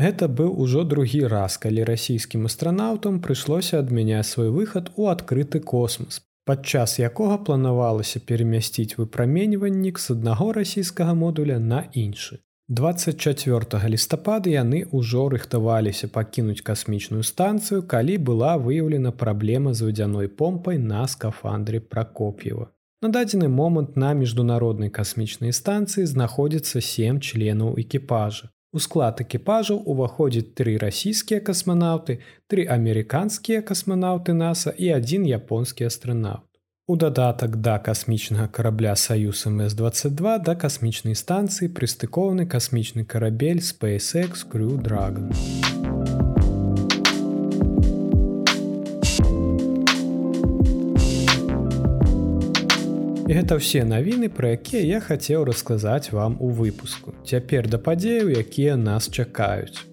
Гэта 0.00 0.26
быў 0.26 0.52
ужо 0.64 0.82
другі 0.84 1.26
раз, 1.30 1.56
калі 1.62 1.84
расійскім 1.84 2.46
астранаўтам 2.50 3.20
прыйшлося 3.20 3.78
адмяняць 3.78 4.26
свой 4.26 4.50
выхад 4.50 4.90
у 4.96 5.08
адкрыты 5.12 5.60
космас, 5.60 6.22
падчас 6.44 6.98
якога 6.98 7.38
планавалася 7.38 8.20
перамясціць 8.30 8.96
выпраменьваннік 8.98 9.98
з 9.98 10.16
аднаго 10.16 10.52
расійскага 10.52 11.14
модуля 11.14 11.58
на 11.58 11.84
іншы. 11.92 12.40
24 12.72 13.88
лістапада 13.92 14.48
яны 14.48 14.78
ўжо 14.96 15.26
рыхтаваліся 15.28 16.08
пакінуць 16.08 16.62
касмічную 16.64 17.20
станцыю, 17.20 17.82
калі 17.84 18.16
была 18.16 18.56
выяўлена 18.56 19.12
праблема 19.12 19.74
з 19.76 19.84
вадзяной 19.84 20.28
помпай 20.28 20.78
на 20.78 21.04
скафандры 21.04 21.80
пракоп'ева. 21.80 22.70
На 23.02 23.10
дадзены 23.12 23.48
момант 23.52 23.96
на 23.96 24.14
міжнароднай 24.16 24.88
касмічнай 24.88 25.52
станцыі 25.52 26.08
знаходзіцца 26.08 26.80
сем 26.80 27.20
членаў 27.20 27.76
экіпажа. 27.76 28.48
У 28.72 28.80
склад 28.80 29.20
экіпажаў 29.20 29.84
уваходзіць 29.84 30.56
тры 30.56 30.78
расійскія 30.80 31.44
касманаўты, 31.44 32.20
тры 32.48 32.64
амерыканскія 32.64 33.60
касманаўты 33.60 34.32
NASAа 34.32 34.72
і 34.78 34.96
адзін 34.96 35.28
японскі 35.28 35.92
астранаўт. 35.92 36.48
У 36.88 36.96
дадатак 36.96 37.56
да 37.56 37.78
касмічнага 37.78 38.48
карабля 38.48 38.96
Саюз 38.96 39.46
МС-22 39.46 40.38
да 40.42 40.54
касмічнай 40.58 41.14
станцыі 41.14 41.68
прыстыкоўны 41.70 42.42
касмічны 42.50 43.04
карабель 43.06 43.60
SpaceX 43.62 44.42
Crew 44.50 44.82
Dragon. 44.82 45.30
І 53.30 53.38
гэта 53.38 53.62
ўсе 53.62 53.86
навіны, 53.86 54.26
пра 54.26 54.58
якія 54.58 54.82
я 54.82 54.98
хацеў 54.98 55.46
расказаць 55.46 56.10
вам 56.10 56.34
у 56.42 56.50
выпуску. 56.50 57.14
Цяпер 57.22 57.70
да 57.70 57.78
падзеяў, 57.78 58.34
якія 58.42 58.74
нас 58.74 59.06
чакаюць. 59.06 59.86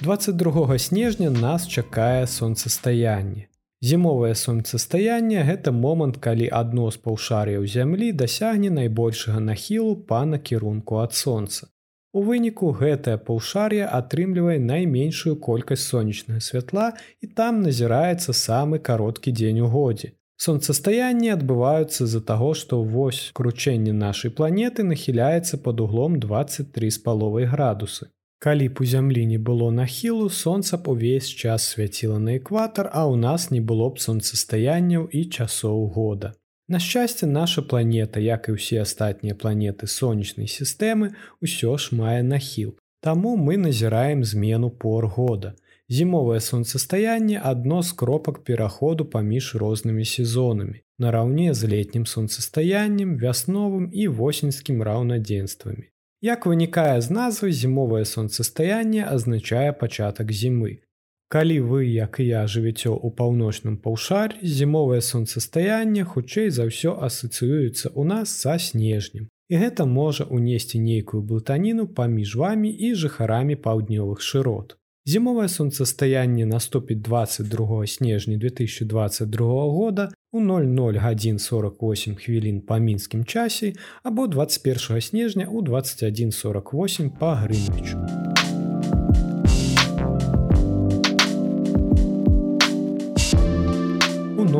22 0.00 0.78
снежня 0.78 1.28
нас 1.28 1.68
чакае 1.68 2.24
сонцастаянне. 2.24 3.49
Зімовае 3.88 4.34
сонцастаянне 4.36 5.42
гэта 5.48 5.72
момант, 5.72 6.16
калі 6.24 6.48
адно 6.52 6.90
з 6.92 7.00
паўшар'яў 7.04 7.64
зямлі 7.74 8.12
дасягне 8.22 8.70
найбольшага 8.78 9.40
нахілу 9.40 9.94
па 10.10 10.24
накірунку 10.32 11.00
ад 11.04 11.16
сонца. 11.20 11.68
У 12.12 12.22
выніку 12.26 12.72
гэтае 12.76 13.16
паўшар'е 13.26 13.88
атрымлівае 13.98 14.58
найменшую 14.60 15.34
колькасць 15.48 15.88
сонечнага 15.94 16.44
святла 16.44 16.92
і 17.24 17.32
там 17.40 17.62
назіраецца 17.64 18.36
самы 18.36 18.84
кароткі 18.90 19.32
дзень 19.32 19.64
у 19.64 19.72
годзе. 19.74 20.12
Сонцастаянні 20.36 21.32
адбываюцца 21.32 22.04
з-за 22.04 22.20
таго, 22.28 22.52
што 22.60 22.82
вось 22.82 23.30
кручэнне 23.32 23.92
нашай 23.96 24.30
планеты 24.30 24.84
нахіляецца 24.92 25.64
пад 25.64 25.80
углом 25.80 26.20
23 26.20 26.90
з 26.96 26.98
паловай 27.08 27.48
градусы. 27.56 28.12
Калі 28.40 28.68
б 28.72 28.80
у 28.80 28.84
зямлі 28.88 29.26
не 29.28 29.38
было 29.38 29.70
нахілу, 29.70 30.30
сонца 30.32 30.78
б 30.80 30.88
увесь 30.88 31.28
час 31.28 31.64
свяціла 31.76 32.16
на 32.18 32.36
экватар, 32.40 32.88
а 32.88 33.04
ў 33.04 33.20
нас 33.20 33.50
не 33.52 33.60
было 33.60 33.92
б 33.92 34.00
сонцастаянняў 34.00 35.12
і 35.12 35.20
часоў 35.28 35.92
года. 35.92 36.32
На 36.64 36.80
шчасце, 36.80 37.26
наша 37.26 37.60
планета, 37.60 38.16
як 38.16 38.48
і 38.48 38.56
ўсе 38.56 38.80
астатнія 38.80 39.36
планеты 39.36 39.84
сонечнай 39.84 40.48
сістэмы, 40.48 41.12
усё 41.44 41.76
ж 41.76 41.92
мае 41.92 42.24
нахіл. 42.24 42.80
Таму 43.04 43.36
мы 43.36 43.60
назіраем 43.60 44.24
змену 44.24 44.72
пор 44.72 45.12
года. 45.20 45.52
Зімовае 45.92 46.40
сонцастаянне 46.40 47.44
адно 47.44 47.82
з 47.82 47.92
кропак 47.92 48.40
пераходу 48.48 49.04
паміж 49.04 49.52
рознымі 49.60 50.08
сезонамі, 50.08 50.80
нараўне 50.96 51.52
з 51.52 51.68
летнім 51.76 52.08
сонцастаяннем, 52.08 53.16
вясновым 53.20 53.92
і 53.92 54.08
восеньскім 54.08 54.80
раўнадзенствамі. 54.80 55.92
Як 56.20 56.44
вынікае 56.44 57.00
з 57.00 57.08
назвы 57.16 57.48
зімовае 57.56 58.04
сонцастаянне 58.04 59.04
азначае 59.08 59.72
пачатак 59.72 60.32
зімы. 60.32 60.84
Калі 61.32 61.56
вы, 61.60 61.78
як 61.88 62.20
і 62.20 62.26
я 62.26 62.42
жывіцё 62.44 62.92
ў 62.92 63.08
паўночным 63.20 63.76
паўшарі, 63.84 64.36
зімовае 64.42 65.00
сонцастаянне 65.00 66.04
хутчэй 66.04 66.50
за 66.50 66.66
ўсё 66.68 66.92
асацыюецца 67.08 67.94
ў 67.94 68.02
нас 68.12 68.34
са 68.36 68.58
снежнем. 68.58 69.30
І 69.48 69.62
гэта 69.62 69.86
можа 69.86 70.26
ўнесці 70.28 70.82
нейкую 70.82 71.22
блытаніну 71.22 71.86
паміж 72.00 72.36
вамі 72.36 72.68
і 72.68 72.92
жыхарамі 73.04 73.56
паўднёвых 73.56 74.20
шырот. 74.20 74.76
Зімовае 75.06 75.48
сонцастаянне 75.48 76.46
наступіць 76.46 76.98
22 76.98 77.86
снежня 77.86 78.36
2022 78.36 79.46
года 79.46 80.08
у 80.32 80.40
00 80.40 80.98
гадзін 80.98 81.38
48 81.38 82.14
хвілін 82.14 82.60
па 82.60 82.78
мінскім 82.78 83.24
часе 83.24 83.72
або 84.02 84.26
21 84.26 85.00
снежня 85.00 85.46
ў 85.48 85.62
2148 85.62 87.10
па 87.10 87.34
грынвічу. 87.34 87.96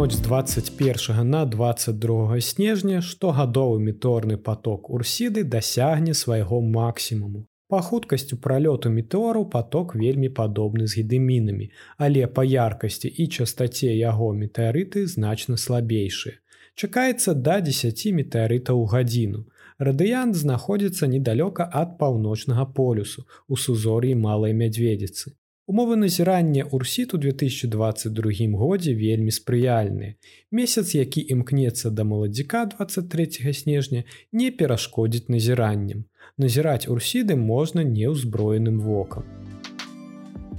ноч 0.00 0.12
з 0.12 0.20
21 0.20 1.30
на 1.30 1.44
22 1.44 2.40
снежня 2.40 3.00
штогадовы 3.02 3.80
меторны 3.80 4.36
поток 4.36 4.88
урсіды 4.88 5.44
дасягне 5.44 6.14
свайго 6.14 6.60
максімуму. 6.60 7.49
Па 7.70 7.78
хуткасцю 7.86 8.36
пралёту 8.44 8.90
метэору 8.92 9.44
поток 9.50 9.94
вельмі 9.94 10.28
падобны 10.38 10.86
з 10.90 11.00
гідэмінамі, 11.00 11.66
але 12.06 12.26
па 12.38 12.42
яркасці 12.52 13.10
і 13.24 13.26
частаце 13.26 13.90
яго 13.94 14.30
метэарыты 14.38 15.06
значна 15.12 15.58
слабейшыя. 15.64 16.34
Чакаецца 16.74 17.34
да 17.48 17.60
10 17.68 18.02
метэарытаў 18.18 18.80
у 18.82 18.86
гадзіну. 18.94 19.44
Радыянт 19.88 20.36
знаходзіцца 20.42 21.06
недалёка 21.14 21.68
ад 21.82 21.94
паўночнага 22.00 22.66
полюсу 22.80 23.26
у 23.48 23.56
сузор'і 23.56 24.14
малай 24.26 24.56
мядзведзіцы. 24.62 25.32
Умовы 25.70 25.96
назірання 25.96 26.64
урсіту 26.70 27.18
2022 27.18 28.32
годзе 28.58 28.94
вельмі 28.94 29.30
спрыяльныя. 29.30 30.14
Месяц, 30.50 30.94
які 30.94 31.20
імкнецца 31.30 31.90
да 31.90 32.02
маладзіка 32.04 32.64
23 32.66 33.54
снежня, 33.54 34.02
не 34.32 34.50
перашкодзіць 34.50 35.28
назіраннем 35.28 36.04
назіраць 36.38 36.90
урсіды 36.90 37.36
можна 37.36 37.86
неўзброеным 37.86 38.82
вокам. 38.82 39.22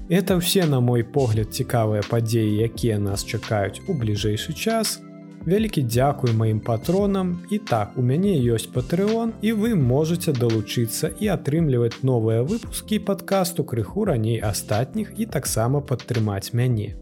Это 0.07 0.39
ўсе, 0.39 0.63
на 0.63 0.79
мой 0.79 1.03
погляд, 1.03 1.51
цікавыя 1.51 2.07
падзеі, 2.07 2.63
якія 2.63 2.95
нас 2.99 3.27
чакаюць 3.27 3.83
у 3.91 3.93
бліжэйшы 3.93 4.55
час. 4.55 5.03
Вялікі 5.45 5.81
дзякуй 5.81 6.33
маім 6.37 6.59
патронам 6.59 7.39
і 7.49 7.57
так 7.57 7.97
у 7.97 8.03
мяне 8.05 8.37
ёсць 8.45 8.69
патрыон 8.69 9.33
і 9.41 9.53
вы 9.57 9.73
можете 9.73 10.37
далучыцца 10.37 11.09
і 11.17 11.33
атрымліваць 11.33 12.05
новыя 12.05 12.45
выпускі 12.45 13.01
падкасту 13.01 13.65
крыху 13.65 14.05
раней 14.05 14.37
астатніх 14.37 15.09
і 15.17 15.25
таксама 15.25 15.81
падтрымаць 15.81 16.53
мяне. 16.53 16.93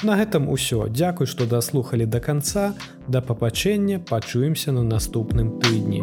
На 0.00 0.16
гэтым 0.16 0.48
усё 0.48 0.88
дзякуй, 0.88 1.28
што 1.28 1.44
даслухалі 1.44 2.08
да 2.08 2.24
канца, 2.24 2.72
да 3.06 3.20
папачэння 3.20 4.00
пачуемся 4.00 4.72
на 4.72 4.82
наступным 4.82 5.60
тыдні. 5.60 6.00